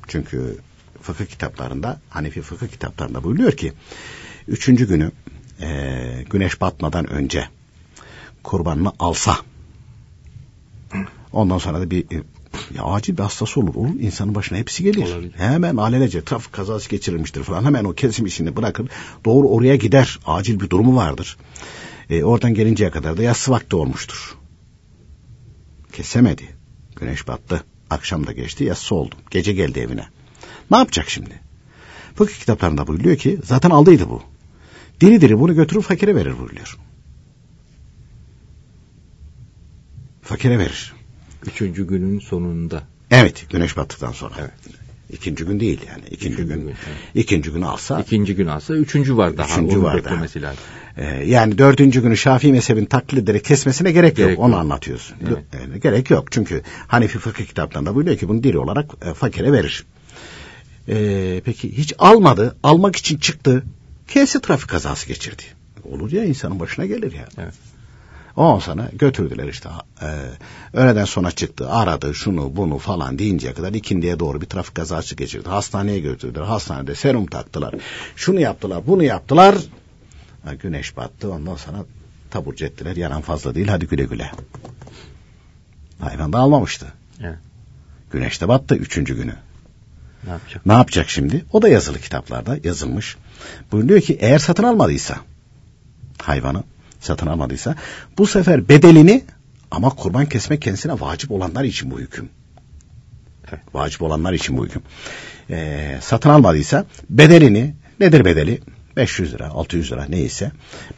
[0.08, 0.56] Çünkü
[1.02, 3.72] fıkıh kitaplarında, Hanefi fıkıh kitaplarında buyuruyor ki,
[4.48, 5.10] üçüncü günü
[5.60, 7.48] e, güneş batmadan önce
[8.42, 9.36] kurbanını alsa,
[11.32, 12.22] ondan sonra da bir e,
[12.76, 13.74] ya acil bir hastası olur.
[13.74, 15.12] Olur insanın başına hepsi gelir.
[15.12, 15.32] Olabilir.
[15.36, 17.64] Hemen alelece trafik kazası geçirilmiştir falan.
[17.64, 18.88] Hemen o kesim işini bırakır.
[19.24, 20.18] Doğru oraya gider.
[20.26, 21.36] Acil bir durumu vardır.
[22.10, 24.34] E, oradan gelinceye kadar da yatsı vakti olmuştur.
[25.92, 26.48] Kesemedi.
[26.96, 27.64] Güneş battı.
[27.90, 29.14] Akşam da geçti yatsı oldu.
[29.30, 30.04] Gece geldi evine.
[30.70, 31.40] Ne yapacak şimdi?
[32.14, 34.22] Fıkıh kitaplarında buyuruyor ki zaten aldıydı bu.
[35.00, 36.78] Diri diri bunu götürüp fakire verir buyuruyor.
[40.22, 40.94] Fakire verir.
[41.46, 42.82] Üçüncü günün sonunda.
[43.10, 44.34] Evet güneş battıktan sonra.
[44.40, 44.50] Evet.
[45.12, 46.02] İkinci gün değil yani.
[46.10, 46.60] İkinci, ikinci gün.
[46.60, 46.76] gün evet.
[47.14, 48.00] İkinci günü alsa.
[48.00, 49.46] İkinci gün alsa üçüncü var daha.
[49.46, 50.14] Üçüncü Onu var daha.
[50.14, 50.42] lazım.
[50.96, 54.38] Ee, yani dördüncü günü Şafii mezhebin taklit ederek kesmesine gerek, gerek yok.
[54.38, 54.46] yok.
[54.48, 55.16] Onu anlatıyorsun.
[55.28, 55.44] Evet.
[55.52, 56.32] Yani, gerek yok.
[56.32, 59.84] Çünkü Hanefi fıkıh kitaplarında buyuruyor ki bunu diri olarak e, fakire verir.
[60.88, 62.56] Ee, peki hiç almadı.
[62.62, 63.64] Almak için çıktı.
[64.08, 65.42] Kesi trafik kazası geçirdi.
[65.84, 67.28] Olur ya insanın başına gelir ya.
[67.38, 67.54] Evet.
[68.36, 69.68] Ondan sonra götürdüler işte.
[70.02, 70.06] E,
[70.72, 75.48] öğleden sonra çıktı aradı şunu bunu falan deyinceye kadar ikindiye doğru bir trafik kazası geçirdi.
[75.48, 76.44] Hastaneye götürdüler.
[76.44, 77.74] Hastanede serum taktılar.
[78.16, 79.54] Şunu yaptılar bunu yaptılar.
[80.44, 81.84] Ha, güneş battı ondan sonra
[82.30, 82.96] taburcu ettiler.
[82.96, 84.30] Yanan fazla değil hadi güle güle.
[86.00, 86.86] Hayvan da almamıştı.
[87.20, 87.38] Evet.
[88.10, 89.34] Güneş de battı üçüncü günü.
[90.24, 90.66] Ne yapacak?
[90.66, 91.44] Ne yapacak şimdi?
[91.52, 93.16] O da yazılı kitaplarda yazılmış.
[93.72, 95.16] Buyuruyor ki eğer satın almadıysa
[96.22, 96.62] hayvanı
[97.02, 97.74] satın almadıysa
[98.18, 99.24] bu sefer bedelini
[99.70, 102.28] ama kurban kesmek kendisine vacip olanlar için bu hüküm.
[103.48, 103.60] Evet.
[103.74, 104.82] Vacip olanlar için bu hüküm.
[105.50, 108.60] Ee, satın almadıysa bedelini nedir bedeli?
[108.96, 110.52] 500 lira, 600 lira neyse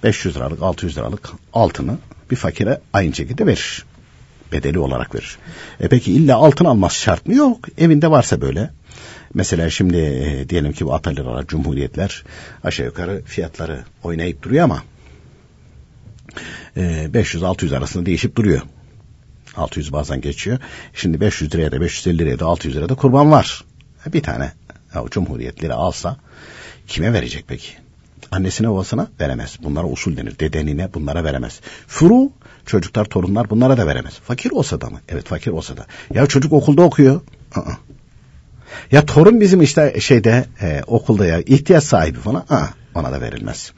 [0.04, 1.98] 500 liralık, 600 liralık altını
[2.30, 3.84] bir fakire aynı şekilde verir.
[4.52, 5.38] Bedeli olarak verir.
[5.80, 7.34] E peki illa altın alması şart mı?
[7.34, 7.58] Yok.
[7.78, 8.70] Evinde varsa böyle.
[9.34, 12.24] Mesela şimdi e, diyelim ki bu atölyeler, cumhuriyetler
[12.64, 14.82] aşağı yukarı fiyatları oynayıp duruyor ama
[16.76, 18.62] 500-600 ee, arasında değişip duruyor.
[19.56, 20.58] 600 bazen geçiyor.
[20.94, 23.64] Şimdi 500 liraya da 550 liraya da 600 liraya da kurban var.
[24.06, 24.52] Bir tane
[24.94, 26.16] ya, cumhuriyetleri alsa
[26.88, 27.68] kime verecek peki?
[28.30, 29.56] Annesine babasına veremez.
[29.62, 30.38] Bunlara usul denir.
[30.38, 31.60] Dedenine bunlara veremez.
[31.86, 32.30] Furu
[32.66, 34.14] çocuklar torunlar bunlara da veremez.
[34.14, 35.00] Fakir olsa da mı?
[35.08, 35.86] Evet fakir olsa da.
[36.14, 37.20] Ya çocuk okulda okuyor.
[37.54, 37.60] Aa.
[38.92, 42.44] Ya torun bizim işte şeyde e, okulda ya ihtiyaç sahibi falan.
[42.50, 43.72] Aa, ona da verilmez.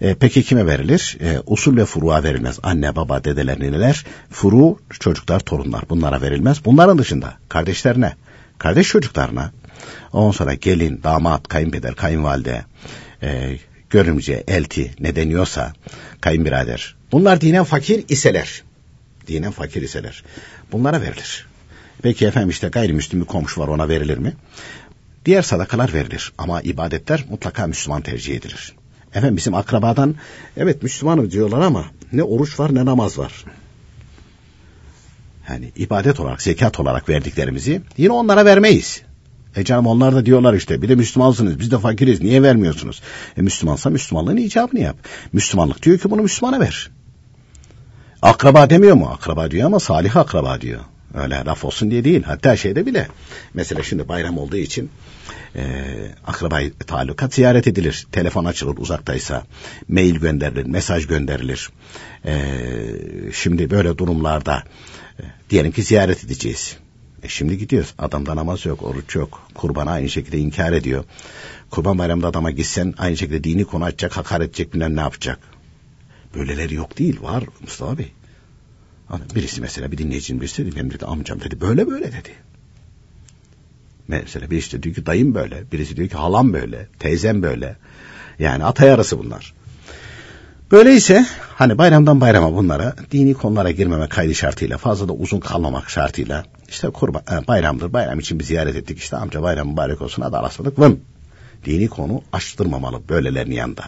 [0.00, 1.18] E, peki kime verilir?
[1.20, 2.58] E, usul ve furuğa verilmez.
[2.62, 6.64] Anne, baba, dedeler, nineler, furu, çocuklar, torunlar bunlara verilmez.
[6.64, 8.12] Bunların dışında kardeşlerine,
[8.58, 9.52] kardeş çocuklarına,
[10.12, 12.64] ondan sonra gelin, damat, kayınpeder, kayınvalide,
[13.22, 13.58] e,
[13.90, 15.72] görümce, elti ne deniyorsa,
[16.20, 16.96] kayınbirader.
[17.12, 18.62] Bunlar dinen fakir iseler.
[19.26, 20.24] Dinen fakir iseler.
[20.72, 21.46] Bunlara verilir.
[22.02, 24.32] Peki efendim işte gayrimüslim bir komşu var ona verilir mi?
[25.24, 28.74] Diğer sadakalar verilir ama ibadetler mutlaka Müslüman tercih edilir.
[29.14, 30.14] Efendim bizim akrabadan
[30.56, 33.44] evet Müslümanım diyorlar ama ne oruç var ne namaz var.
[35.48, 39.02] Yani ibadet olarak, zekat olarak verdiklerimizi yine onlara vermeyiz.
[39.56, 43.02] E canım onlar da diyorlar işte bir de Müslümansınız biz de fakiriz niye vermiyorsunuz?
[43.36, 44.96] E Müslümansa Müslümanlığın icabını yap.
[45.32, 46.90] Müslümanlık diyor ki bunu Müslümana ver.
[48.22, 49.10] Akraba demiyor mu?
[49.14, 50.80] Akraba diyor ama salih akraba diyor.
[51.14, 52.22] Öyle laf olsun diye değil.
[52.22, 53.08] Hatta şeyde bile
[53.54, 54.90] mesela şimdi bayram olduğu için
[55.56, 55.62] e,
[56.26, 58.06] akraba talukat ziyaret edilir.
[58.12, 59.44] Telefon açılır uzaktaysa.
[59.88, 61.70] Mail gönderilir, mesaj gönderilir.
[62.24, 62.42] E,
[63.32, 64.62] şimdi böyle durumlarda
[65.18, 66.76] e, diyelim ki ziyaret edeceğiz.
[67.22, 67.94] E şimdi gidiyoruz.
[67.98, 69.48] Adamda namaz yok, oruç yok.
[69.54, 71.04] Kurbana aynı şekilde inkar ediyor.
[71.70, 75.38] Kurban bayramında adama gitsen aynı şekilde dini konu açacak, hakaret edecek bilmem ne yapacak.
[76.34, 77.22] Böyleleri yok değil.
[77.22, 78.12] Var Mustafa Bey.
[79.34, 82.30] Birisi mesela bir dinleyicinin birisi dedi benim dedi amcam dedi böyle böyle dedi.
[84.08, 87.76] Mesela birisi de diyor ki dayım böyle, birisi diyor ki halam böyle, teyzem böyle.
[88.38, 89.54] Yani atay arası bunlar.
[90.72, 96.44] Böyleyse hani bayramdan bayrama bunlara dini konulara girmeme kaydı şartıyla fazla da uzun kalmamak şartıyla
[96.68, 100.36] işte kurban e, bayramdır bayram için bir ziyaret ettik işte amca bayram mübarek olsun hadi
[100.36, 101.00] arasladık vın.
[101.64, 103.84] Dini konu açtırmamalı böylelerinin yanında.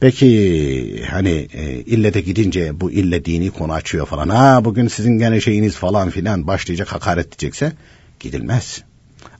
[0.00, 4.28] Peki hani e, ille de gidince bu ille dini konu açıyor falan.
[4.28, 7.72] Ha bugün sizin gene şeyiniz falan filan başlayacak hakaret edecekse
[8.20, 8.82] gidilmez.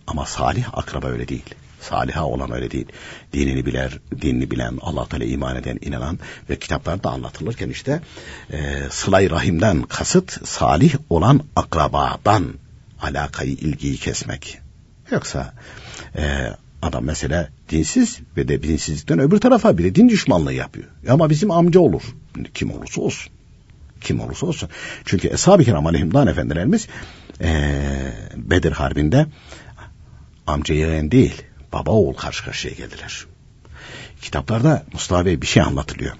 [0.07, 1.55] Ama salih akraba öyle değil.
[1.81, 2.87] Saliha olan öyle değil.
[3.33, 6.19] Dinini biler, dinini bilen, Allah Teala iman eden, inanan
[6.51, 8.01] ve kitaplarda anlatılırken işte
[8.53, 12.55] e, sılay rahimden kasıt salih olan akrabadan
[13.03, 14.59] alakayı, ilgiyi kesmek.
[15.11, 15.55] Yoksa
[16.17, 16.53] e,
[16.83, 20.87] Adam mesela dinsiz ve de dinsizlikten öbür tarafa bile din düşmanlığı yapıyor.
[21.09, 22.03] Ama bizim amca olur.
[22.55, 23.33] Kim olursa olsun.
[24.01, 24.69] Kim olursa olsun.
[25.05, 26.89] Çünkü Eshab-ı Kiram Aleyhimdan Efendilerimiz
[27.41, 29.27] ee, Bedir Harbi'nde
[30.47, 33.27] amca yeğen değil baba oğul karşı karşıya geldiler.
[34.21, 36.13] Kitaplarda Mustafa Bey bir şey anlatılıyor.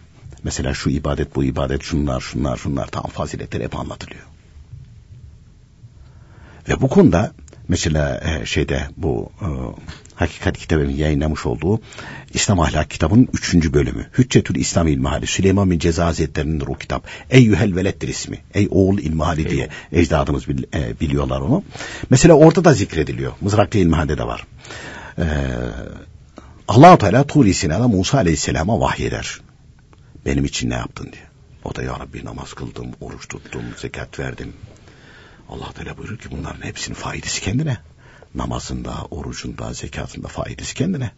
[0.45, 4.23] Mesela şu ibadet bu ibadet şunlar şunlar şunlar tam faziletler hep anlatılıyor.
[6.69, 7.33] Ve bu konuda
[7.69, 9.49] mesela e, şeyde bu e,
[10.23, 11.81] Hakikat kitabının yayınlamış olduğu
[12.35, 14.07] İslam Ahlak kitabının üçüncü bölümü.
[14.19, 15.27] Hüccetül İslam İlmihali.
[15.27, 17.07] Süleyman bin Ceza Hazretleri'nin o kitap.
[17.31, 18.39] Eyyühel velettir ismi.
[18.55, 21.65] Ey oğul İlmihali diye ecdadımız bil, e, biliyorlar onu.
[22.11, 23.33] Mesela orada da zikrediliyor.
[23.41, 24.47] Mızraklı İlmihal'de de var.
[25.19, 25.25] Ee,
[26.69, 29.41] allah Teala Turi Sina'da Musa Aleyhisselam'a vahyeder.
[30.27, 31.23] Benim için ne yaptın diye.
[31.65, 34.53] O da ya Rabbi namaz kıldım, oruç tuttum, zekat verdim.
[35.49, 37.77] Allah Teala buyurur ki bunların hepsinin faydası kendine
[38.35, 41.11] namazında, orucunda, zekatında faydası kendine.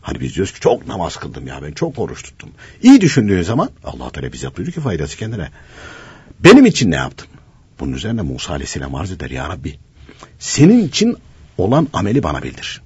[0.00, 2.50] Hani biz diyoruz ki çok namaz kıldım ya ben çok oruç tuttum.
[2.82, 5.50] İyi düşündüğün zaman Allah Teala bize buyuruyor ki faydası kendine.
[6.40, 7.28] Benim için ne yaptın?
[7.80, 9.78] Bunun üzerine Musa Aleyhisselam arz eder ya Rabbi.
[10.38, 11.16] Senin için
[11.58, 12.82] olan ameli bana bildir.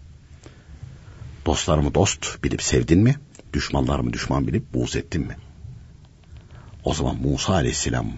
[1.46, 3.16] Dostlarımı dost bilip sevdin mi?
[3.52, 5.36] Düşmanlarımı düşman bilip buğz ettin mi?
[6.84, 8.12] O zaman Musa Aleyhisselam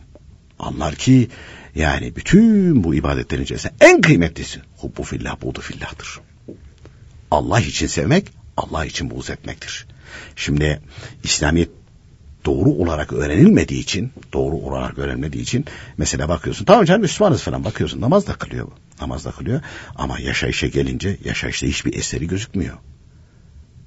[0.59, 1.28] anlar ki
[1.74, 6.20] yani bütün bu ibadetlerin içerisinde en kıymetlisi hubbu fillah buğdu fillah'tır.
[7.30, 9.87] Allah için sevmek, Allah için buğz etmektir.
[10.37, 10.80] Şimdi
[11.24, 11.70] İslamiyet
[12.45, 15.64] doğru olarak öğrenilmediği için, doğru olarak öğrenilmediği için
[15.99, 18.68] mesela bakıyorsun tamam canım Müslümanız falan bakıyorsun namaz da kılıyor.
[19.01, 19.61] Namaz da kılıyor
[19.97, 22.76] ama yaşayışa gelince yaşayışta hiçbir eseri gözükmüyor.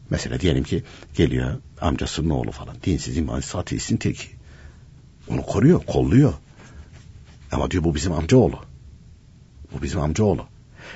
[0.09, 0.83] Mesela diyelim ki
[1.15, 4.27] geliyor amcasının oğlu falan dinsiz imansız ateistin teki.
[5.29, 6.33] Onu koruyor, kolluyor.
[7.51, 8.59] Ama diyor bu bizim amcaoğlu.
[9.73, 10.45] Bu bizim amcaoğlu.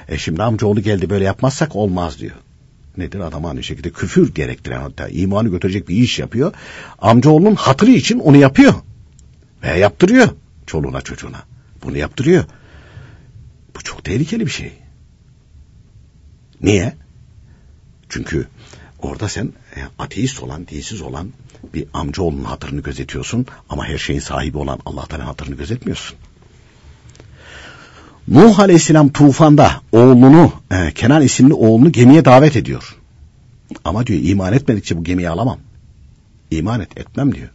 [0.07, 2.35] E şimdi amcaoğlu geldi böyle yapmazsak olmaz diyor.
[2.97, 6.53] Nedir adam aynı şekilde küfür gerektiren hatta imanı götürecek bir iş yapıyor.
[6.99, 8.73] Amcaoğlunun hatırı için onu yapıyor.
[9.63, 10.29] Veya yaptırıyor
[10.67, 11.43] çoluğuna çocuğuna.
[11.83, 12.43] Bunu yaptırıyor.
[13.75, 14.73] Bu çok tehlikeli bir şey.
[16.61, 16.95] Niye?
[18.09, 18.47] Çünkü
[18.99, 21.29] orada sen e, ateist olan, dinsiz olan
[21.73, 26.17] bir amcaoğlunun hatırını gözetiyorsun ama her şeyin sahibi olan Allah'tan hatırını gözetmiyorsun.
[28.27, 32.97] Nuh Aleyhisselam tufanda oğlunu e, Kenan isimli oğlunu gemiye davet ediyor.
[33.85, 35.57] Ama diyor iman etmedikçe bu gemiyi alamam.
[36.51, 37.49] İman et etmem diyor.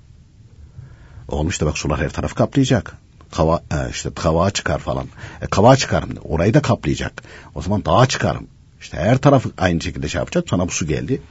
[1.28, 2.96] Olmuş da bak sular her tarafı kaplayacak.
[3.30, 5.06] Kava, e, işte kavağa çıkar falan.
[5.42, 6.10] E, kavağa çıkarım.
[6.24, 7.22] Orayı da kaplayacak.
[7.54, 8.46] O zaman dağa çıkarım.
[8.80, 10.48] İşte her tarafı aynı şekilde şey yapacak.
[10.48, 11.22] Sonra bu su geldi.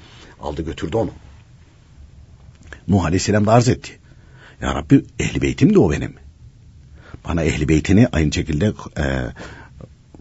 [0.41, 1.11] Aldı götürdü onu.
[2.87, 3.99] Nuh Aleyhisselam da arz etti.
[4.61, 6.24] Ya Rabbi ehli beytim de o benim.
[7.27, 9.05] Bana ehli beytini aynı şekilde e,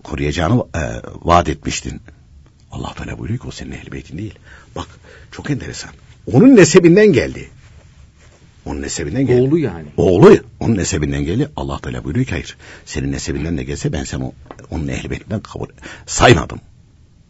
[0.02, 0.80] koruyacağını e,
[1.22, 2.00] vaat etmiştin.
[2.72, 4.34] Allah Teala buyuruyor ki o senin ehli beytin değil.
[4.76, 4.86] Bak
[5.30, 5.90] çok enteresan.
[6.32, 7.48] Onun nesebinden geldi.
[8.66, 9.40] Onun nesebinden geldi.
[9.40, 9.86] Oğlu yani.
[9.96, 11.48] Oğlu onun nesebinden geldi.
[11.56, 12.56] Allah Teala buyuruyor ki hayır.
[12.86, 14.32] Senin nesebinden de gelse ben seni
[14.70, 15.66] onun ehli beytinden kabul
[16.06, 16.60] saymadım.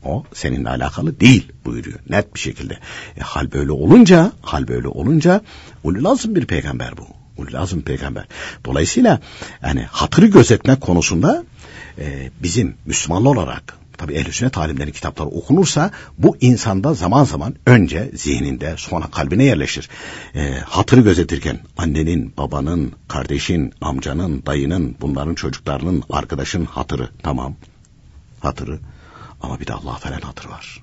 [0.04, 2.78] O seninle alakalı değil buyuruyor net bir şekilde.
[3.16, 5.40] E, hal böyle olunca, hal böyle olunca
[5.84, 7.23] ulul lazım bir peygamber bu.
[7.38, 8.26] Lazım peygamber.
[8.64, 9.20] Dolayısıyla
[9.62, 11.44] yani hatırı gözetmek konusunda
[11.98, 18.10] e, bizim Müslümanlı olarak tabi ehl sünnet talimleri kitapları okunursa bu insanda zaman zaman önce
[18.14, 19.88] zihninde sonra kalbine yerleşir.
[20.34, 27.56] E, hatırı gözetirken annenin, babanın, kardeşin, amcanın, dayının, bunların çocuklarının, arkadaşın hatırı tamam.
[28.40, 28.80] Hatırı
[29.42, 30.82] ama bir de Allah falan hatır var.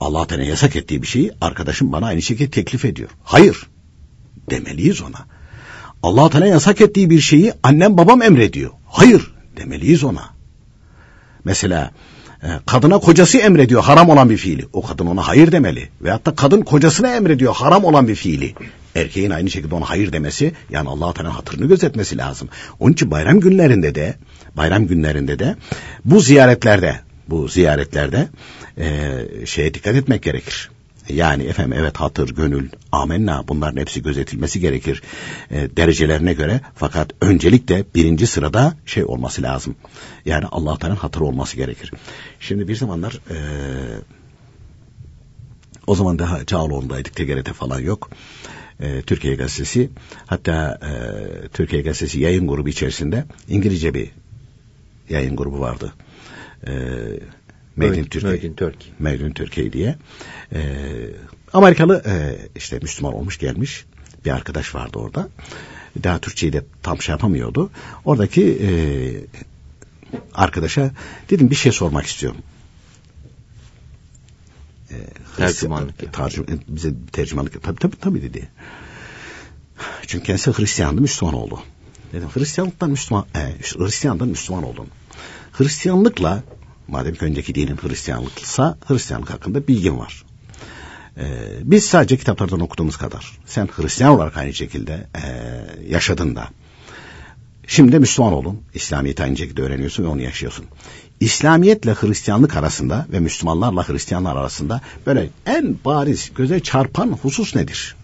[0.00, 3.10] Allah Teala yasak ettiği bir şeyi arkadaşım bana aynı şekilde teklif ediyor.
[3.24, 3.66] Hayır
[4.50, 5.26] demeliyiz ona.
[6.02, 8.70] Allah Teala yasak ettiği bir şeyi annem babam emrediyor.
[8.86, 10.24] Hayır demeliyiz ona.
[11.44, 11.90] Mesela
[12.42, 14.66] e, kadına kocası emrediyor haram olan bir fiili.
[14.72, 15.88] O kadın ona hayır demeli.
[16.02, 18.54] Veyahut da kadın kocasına emrediyor haram olan bir fiili.
[18.94, 22.48] Erkeğin aynı şekilde ona hayır demesi yani Allah Teala hatırını gözetmesi lazım.
[22.80, 24.14] Onun için bayram günlerinde de
[24.56, 25.56] bayram günlerinde de
[26.04, 28.28] bu ziyaretlerde bu ziyaretlerde
[28.78, 30.70] e, şeye dikkat etmek gerekir.
[31.08, 35.02] Yani efendim evet hatır, gönül, amenna bunların hepsi gözetilmesi gerekir
[35.50, 36.60] e, derecelerine göre.
[36.74, 39.76] Fakat öncelikle birinci sırada şey olması lazım.
[40.24, 41.92] Yani Allah Teala'nın hatırı olması gerekir.
[42.40, 43.36] Şimdi bir zamanlar e,
[45.86, 48.10] o zaman daha Çağaloğlu'ndaydık, TGRT falan yok.
[48.80, 49.90] E, Türkiye Gazetesi
[50.26, 50.92] hatta e,
[51.48, 54.10] Türkiye Gazetesi yayın grubu içerisinde İngilizce bir
[55.08, 55.92] yayın grubu vardı.
[56.66, 56.72] E,
[57.76, 58.32] Made in Türkiye.
[58.98, 59.96] Made in Turkey diye.
[60.54, 60.60] E,
[61.52, 63.84] Amerikalı e, işte Müslüman olmuş gelmiş
[64.24, 65.28] bir arkadaş vardı orada.
[66.02, 67.70] Daha Türkçeyi de tam şey yapamıyordu.
[68.04, 68.70] Oradaki e,
[70.34, 70.90] arkadaşa
[71.30, 72.40] dedim bir şey sormak istiyorum.
[74.90, 74.96] E,
[75.36, 76.12] tercümanlık.
[76.12, 78.48] Tercüm, bize tercümanlık tabii tabii tabii dedi.
[80.06, 81.60] Çünkü kendisi Hristiyandı, Müslüman oldu.
[82.12, 83.38] Dedim Hristiyanlıktan Müslüman, e,
[83.78, 84.88] Hristiyandan Müslüman oldun.
[85.52, 86.42] Hristiyanlıkla
[86.88, 90.24] madem ki önceki dinin Hristiyanlıksa Hristiyanlık hakkında bilgin var.
[91.18, 91.24] Ee,
[91.62, 95.22] biz sadece kitaplardan okuduğumuz kadar sen Hristiyan olarak aynı şekilde e,
[95.88, 96.48] yaşadın da
[97.66, 98.60] şimdi de Müslüman olun.
[98.74, 100.64] İslamiyet'i aynı şekilde öğreniyorsun ve onu yaşıyorsun.
[101.20, 107.96] İslamiyetle Hristiyanlık arasında ve Müslümanlarla Hristiyanlar arasında böyle en bariz göze çarpan husus nedir?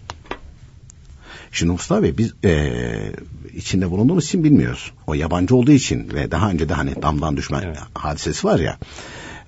[1.51, 2.73] Şimdi Mustafa Bey biz e,
[3.53, 4.91] içinde bulunduğumuz için bilmiyoruz.
[5.07, 7.77] O yabancı olduğu için ve daha önce de hani damdan düşme evet.
[7.93, 8.77] hadisesi var ya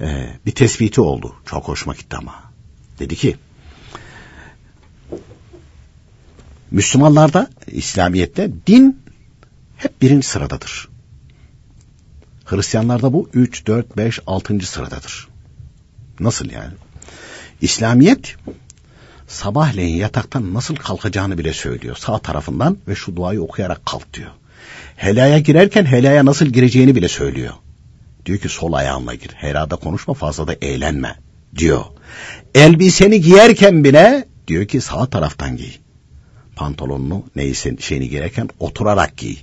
[0.01, 1.36] e, bir tespiti oldu.
[1.45, 2.36] Çok hoşuma gitti ama.
[2.99, 3.36] Dedi ki
[6.74, 8.99] Müslümanlarda İslamiyet'te din
[9.78, 10.89] hep birinci sıradadır.
[12.45, 14.59] Hristiyanlarda bu 3, 4, 5, 6.
[14.59, 15.28] sıradadır.
[16.19, 16.74] Nasıl yani?
[17.61, 18.36] İslamiyet
[19.28, 21.95] sabahleyin yataktan nasıl kalkacağını bile söylüyor.
[21.95, 24.32] Sağ tarafından ve şu duayı okuyarak kalk diyor.
[24.95, 27.53] Helaya girerken helaya nasıl gireceğini bile söylüyor.
[28.26, 29.32] Diyor ki sol ayağınla gir.
[29.36, 31.15] Helada konuşma fazla da eğlenme
[31.55, 31.84] diyor.
[32.55, 35.71] Elbiseni giyerken bile diyor ki sağ taraftan giy
[36.56, 39.36] pantolonunu neyse şeyini giyerken oturarak giy.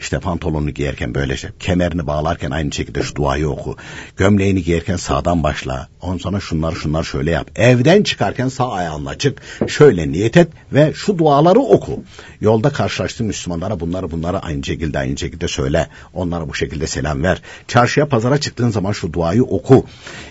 [0.00, 1.50] İşte pantolonunu giyerken böyle şey.
[1.60, 3.76] Kemerini bağlarken aynı şekilde şu duayı oku.
[4.16, 5.88] Gömleğini giyerken sağdan başla.
[6.00, 7.50] Ondan sonra şunlar şunlar şöyle yap.
[7.56, 9.42] Evden çıkarken sağ ayağınla çık.
[9.68, 12.04] Şöyle niyet et ve şu duaları oku.
[12.40, 15.88] Yolda karşılaştığın Müslümanlara bunları bunları aynı şekilde aynı şekilde söyle.
[16.14, 17.42] Onlara bu şekilde selam ver.
[17.68, 19.86] Çarşıya pazara çıktığın zaman şu duayı oku.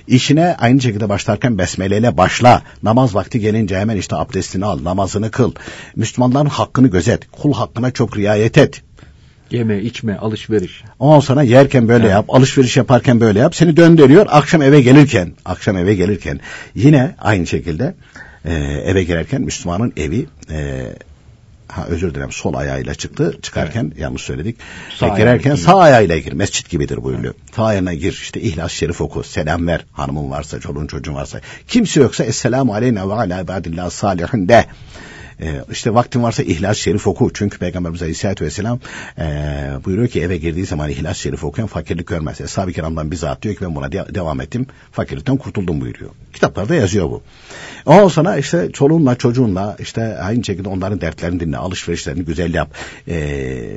[0.08, 2.62] İşine aynı şekilde başlarken besmeleyle başla.
[2.84, 4.84] Namaz vakti gelince hemen işte abdestini al.
[4.84, 5.54] Namazını kıl.
[6.22, 7.32] Müslümanların hakkını gözet.
[7.32, 8.82] Kul hakkına çok riayet et.
[9.52, 10.84] Yeme, içme, alışveriş.
[11.00, 12.14] Ondan sonra yerken böyle evet.
[12.14, 13.56] yap, alışveriş yaparken böyle yap.
[13.56, 14.26] Seni döndürüyor.
[14.30, 16.40] Akşam eve gelirken, akşam eve gelirken
[16.76, 17.96] yine aynı şekilde
[18.46, 18.54] e,
[18.86, 20.84] eve girerken Müslümanın evi e,
[21.68, 23.38] ha özür dilerim sol ayağıyla çıktı.
[23.42, 24.00] Çıkarken evet.
[24.00, 24.58] yanlış söyledik.
[24.98, 26.34] Sağ e, girerken sağ ayağıyla gir.
[26.34, 27.34] Mescit gibidir buyuruyor.
[27.34, 27.56] Evet.
[27.56, 28.12] Sağ ayağına gir.
[28.12, 29.24] işte ihlas Şerif oku.
[29.24, 29.86] Selam ver.
[29.92, 31.42] Hanımın varsa, çoluğun çocuğun varsa.
[31.68, 34.66] Kimse yoksa Esselamu aleyna ve ala ibadillah salihin de.
[35.42, 37.32] E, işte vaktin varsa İhlas Şerif oku.
[37.34, 38.80] Çünkü Peygamberimiz Aleyhisselatü Vesselam
[39.18, 39.24] e,
[39.86, 42.42] buyuruyor ki eve girdiği zaman İhlas Şerif okuyan fakirlik görmez.
[42.42, 44.66] Eshab-ı kiramdan bizzat diyor ki ben buna de- devam ettim.
[44.92, 46.12] Fakirlikten kurtuldum buyuruyor.
[46.34, 47.22] Kitaplarda yazıyor bu.
[47.86, 52.74] Ondan sonra işte çoluğunla çocuğunla işte aynı şekilde onların dertlerini dinle, alışverişlerini güzel yap.
[53.08, 53.16] E,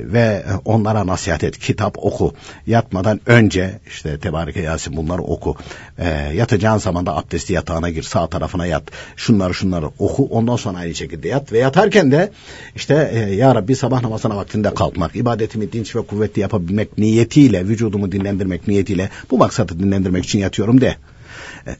[0.04, 2.34] ve onlara nasihat et, kitap oku.
[2.66, 5.56] Yatmadan önce işte Tebareke Yasin bunları oku.
[5.98, 8.82] E, yatacağın zaman da abdesti yatağına gir, sağ tarafına yat.
[9.16, 10.28] Şunları şunları oku.
[10.30, 11.52] Ondan sonra aynı şekilde yat.
[11.54, 12.30] Ve yatarken de
[12.76, 18.12] işte e, Ya Rabbi sabah namazına vaktinde kalkmak, ibadetimi dinç ve kuvvetli yapabilmek niyetiyle, vücudumu
[18.12, 20.96] dinlendirmek niyetiyle bu maksadı dinlendirmek için yatıyorum de.
[21.66, 21.76] E,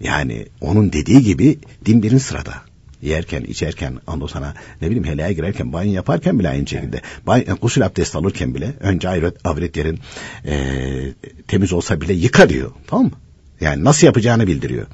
[0.00, 2.54] yani onun dediği gibi din birinci sırada.
[3.02, 7.00] Yerken, içerken, ondan sonra ne bileyim helaya girerken, banyo yaparken bile aynı şekilde.
[7.26, 10.00] Banyo, gusül abdesti alırken bile önce avret, avret yerin
[10.46, 10.54] e,
[11.48, 12.70] temiz olsa bile yıka diyor.
[12.86, 13.12] Tamam mı?
[13.60, 14.86] Yani nasıl yapacağını bildiriyor.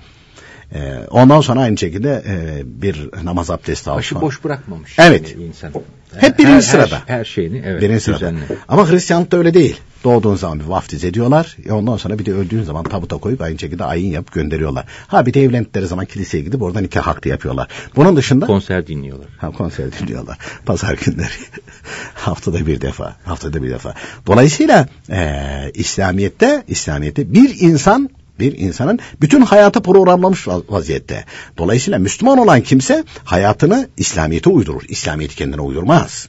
[0.75, 3.97] E, ondan sonra aynı şekilde e, bir namaz abdesti al.
[3.97, 4.97] Başı sonra- boş bırakmamış.
[4.99, 5.33] Evet.
[5.33, 5.73] yani insan.
[6.17, 7.03] Hep birinci Her- her- sırada.
[7.07, 7.83] Her, şeyini evet.
[7.83, 8.19] Birinci sırada.
[8.19, 8.41] düzenli.
[8.69, 9.81] Ama Hristiyanlıkta öyle değil.
[10.05, 11.57] Doğduğun zaman bir vaftiz ediyorlar.
[11.67, 14.85] E ondan sonra bir de öldüğün zaman tabuta koyup aynı şekilde ayin yapıp gönderiyorlar.
[15.07, 17.69] Ha bir de evlendikleri zaman kiliseye gidip oradan nikah hakkı yapıyorlar.
[17.97, 18.47] Bunun dışında...
[18.47, 19.27] Konser dinliyorlar.
[19.39, 20.39] Ha, konser dinliyorlar.
[20.67, 21.29] Pazar günleri.
[22.15, 23.17] haftada bir defa.
[23.25, 23.95] Haftada bir defa.
[24.27, 25.45] Dolayısıyla e,
[25.75, 28.11] İslamiyet'te İslamiyet'te bir insan
[28.41, 31.25] bir insanın bütün hayatı programlamış vaz- vaziyette.
[31.59, 34.83] Dolayısıyla Müslüman olan kimse hayatını İslamiyet'e uydurur.
[34.89, 36.29] İslamiyet'i kendine uydurmaz.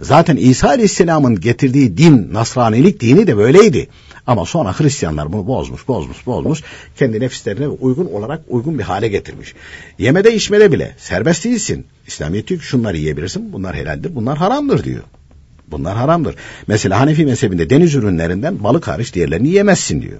[0.00, 3.88] Zaten İsa Aleyhisselam'ın getirdiği din, Nasranilik dini de böyleydi.
[4.26, 6.62] Ama sonra Hristiyanlar bunu bozmuş, bozmuş, bozmuş.
[6.96, 9.54] Kendi nefislerine uygun olarak uygun bir hale getirmiş.
[9.98, 11.86] Yemede içmede bile serbest değilsin.
[12.06, 15.02] İslamiyet diyor ki şunları yiyebilirsin, bunlar helaldir, bunlar haramdır diyor.
[15.70, 16.34] Bunlar haramdır.
[16.66, 20.18] Mesela Hanefi mezhebinde deniz ürünlerinden balık hariç diğerlerini yiyemezsin diyor.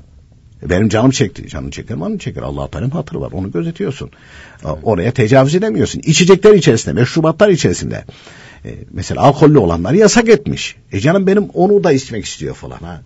[0.63, 1.49] Benim canım çekti.
[1.49, 1.97] Canım çeker?
[1.97, 2.43] Canım çeker.
[2.43, 3.33] Allah Teala'nın hatırı var.
[3.33, 4.11] Onu gözetiyorsun.
[4.83, 6.01] Oraya tecavüz edemiyorsun.
[6.05, 8.05] İçecekler içerisinde, meşrubatlar içerisinde.
[8.65, 10.77] E, mesela alkollü olanları yasak etmiş.
[10.93, 13.03] E canım benim onu da içmek istiyor falan ha.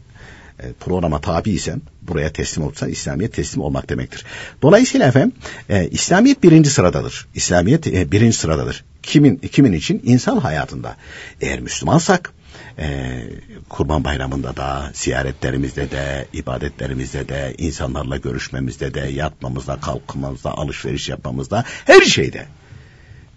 [0.61, 4.25] E, programa tabiysem, buraya teslim olursan İslamiyet teslim olmak demektir.
[4.63, 5.33] Dolayısıyla efendim
[5.69, 7.27] e, İslamiyet birinci sıradadır.
[7.35, 8.85] İslamiyet e, birinci sıradadır.
[9.03, 10.03] Kimin kimin için?
[10.05, 10.97] İnsan hayatında.
[11.41, 12.33] Eğer Müslümansak
[12.79, 13.23] e,
[13.69, 22.01] Kurban Bayramı'nda da, ziyaretlerimizde de, ibadetlerimizde de, insanlarla görüşmemizde de, yatmamızda, kalkmamızda, alışveriş yapmamızda, her
[22.01, 22.47] şeyde.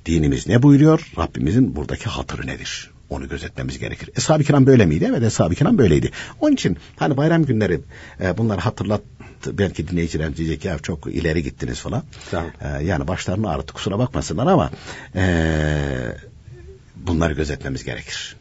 [0.05, 1.11] Dinimiz ne buyuruyor?
[1.17, 2.91] Rabbimizin buradaki hatırı nedir?
[3.09, 4.09] Onu gözetmemiz gerekir.
[4.17, 5.07] Eshab-ı kiram böyle miydi?
[5.09, 6.11] Evet eshab-ı kiram böyleydi.
[6.39, 7.81] Onun için hani bayram günleri
[8.21, 9.01] e, bunları hatırlat
[9.47, 12.03] belki dinleyiciler diyecek ya çok ileri gittiniz falan.
[12.31, 12.51] Tamam.
[12.61, 14.71] E, yani başlarını ağrıttı kusura bakmasınlar ama
[15.15, 15.25] e,
[16.95, 18.35] bunları gözetmemiz gerekir.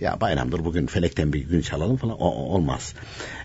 [0.00, 2.94] Ya bayramdır bugün felekten bir gün çalalım falan o, olmaz.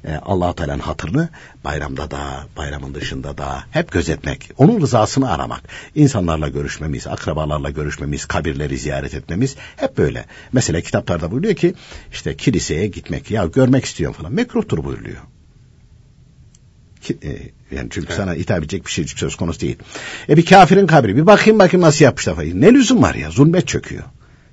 [0.05, 1.29] Ee, allah Teala'nın hatırını
[1.63, 4.51] bayramda da bayramın dışında da hep gözetmek.
[4.57, 5.61] Onun rızasını aramak.
[5.95, 10.25] İnsanlarla görüşmemiz, akrabalarla görüşmemiz, kabirleri ziyaret etmemiz hep böyle.
[10.51, 11.73] Mesela kitaplarda buyuruyor ki
[12.11, 15.21] işte kiliseye gitmek ya görmek istiyorum falan mekruhtur buyuruluyor.
[17.01, 17.29] Ki, e,
[17.75, 19.77] yani çünkü sana hitap edecek bir şey söz konusu değil.
[20.29, 22.61] E bir kafirin kabri bir bakayım bakayım nasıl yapmışlar falan.
[22.61, 24.03] Ne lüzum var ya zulmet çöküyor.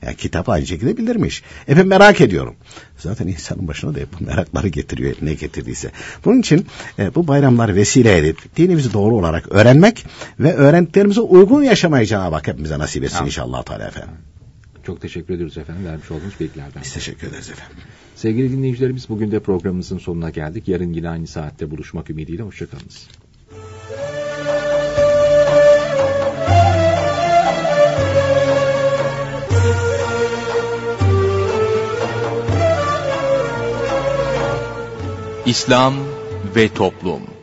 [0.02, 1.42] Yani kitap aynı şekilde bildirmiş.
[1.68, 2.54] E ben merak ediyorum.
[2.96, 5.90] Zaten insanın başına da bu merakları getiriyor ne getirdiyse.
[6.24, 6.66] Bunun için
[6.98, 10.06] e, bu bayramları vesile edip dinimizi doğru olarak öğrenmek
[10.40, 13.26] ve öğrendiklerimize uygun yaşamayı Cenab-ı Hak hepimize nasip etsin Amin.
[13.26, 14.14] inşallah Teala efendim.
[14.86, 16.82] Çok teşekkür ediyoruz efendim vermiş olduğunuz bilgilerden.
[16.82, 17.76] Biz teşekkür ederiz efendim.
[18.16, 20.68] Sevgili dinleyicilerimiz bugün de programımızın sonuna geldik.
[20.68, 23.08] Yarın yine aynı saatte buluşmak ümidiyle hoşçakalınız.
[35.48, 35.94] İslam
[36.56, 37.37] ve Toplum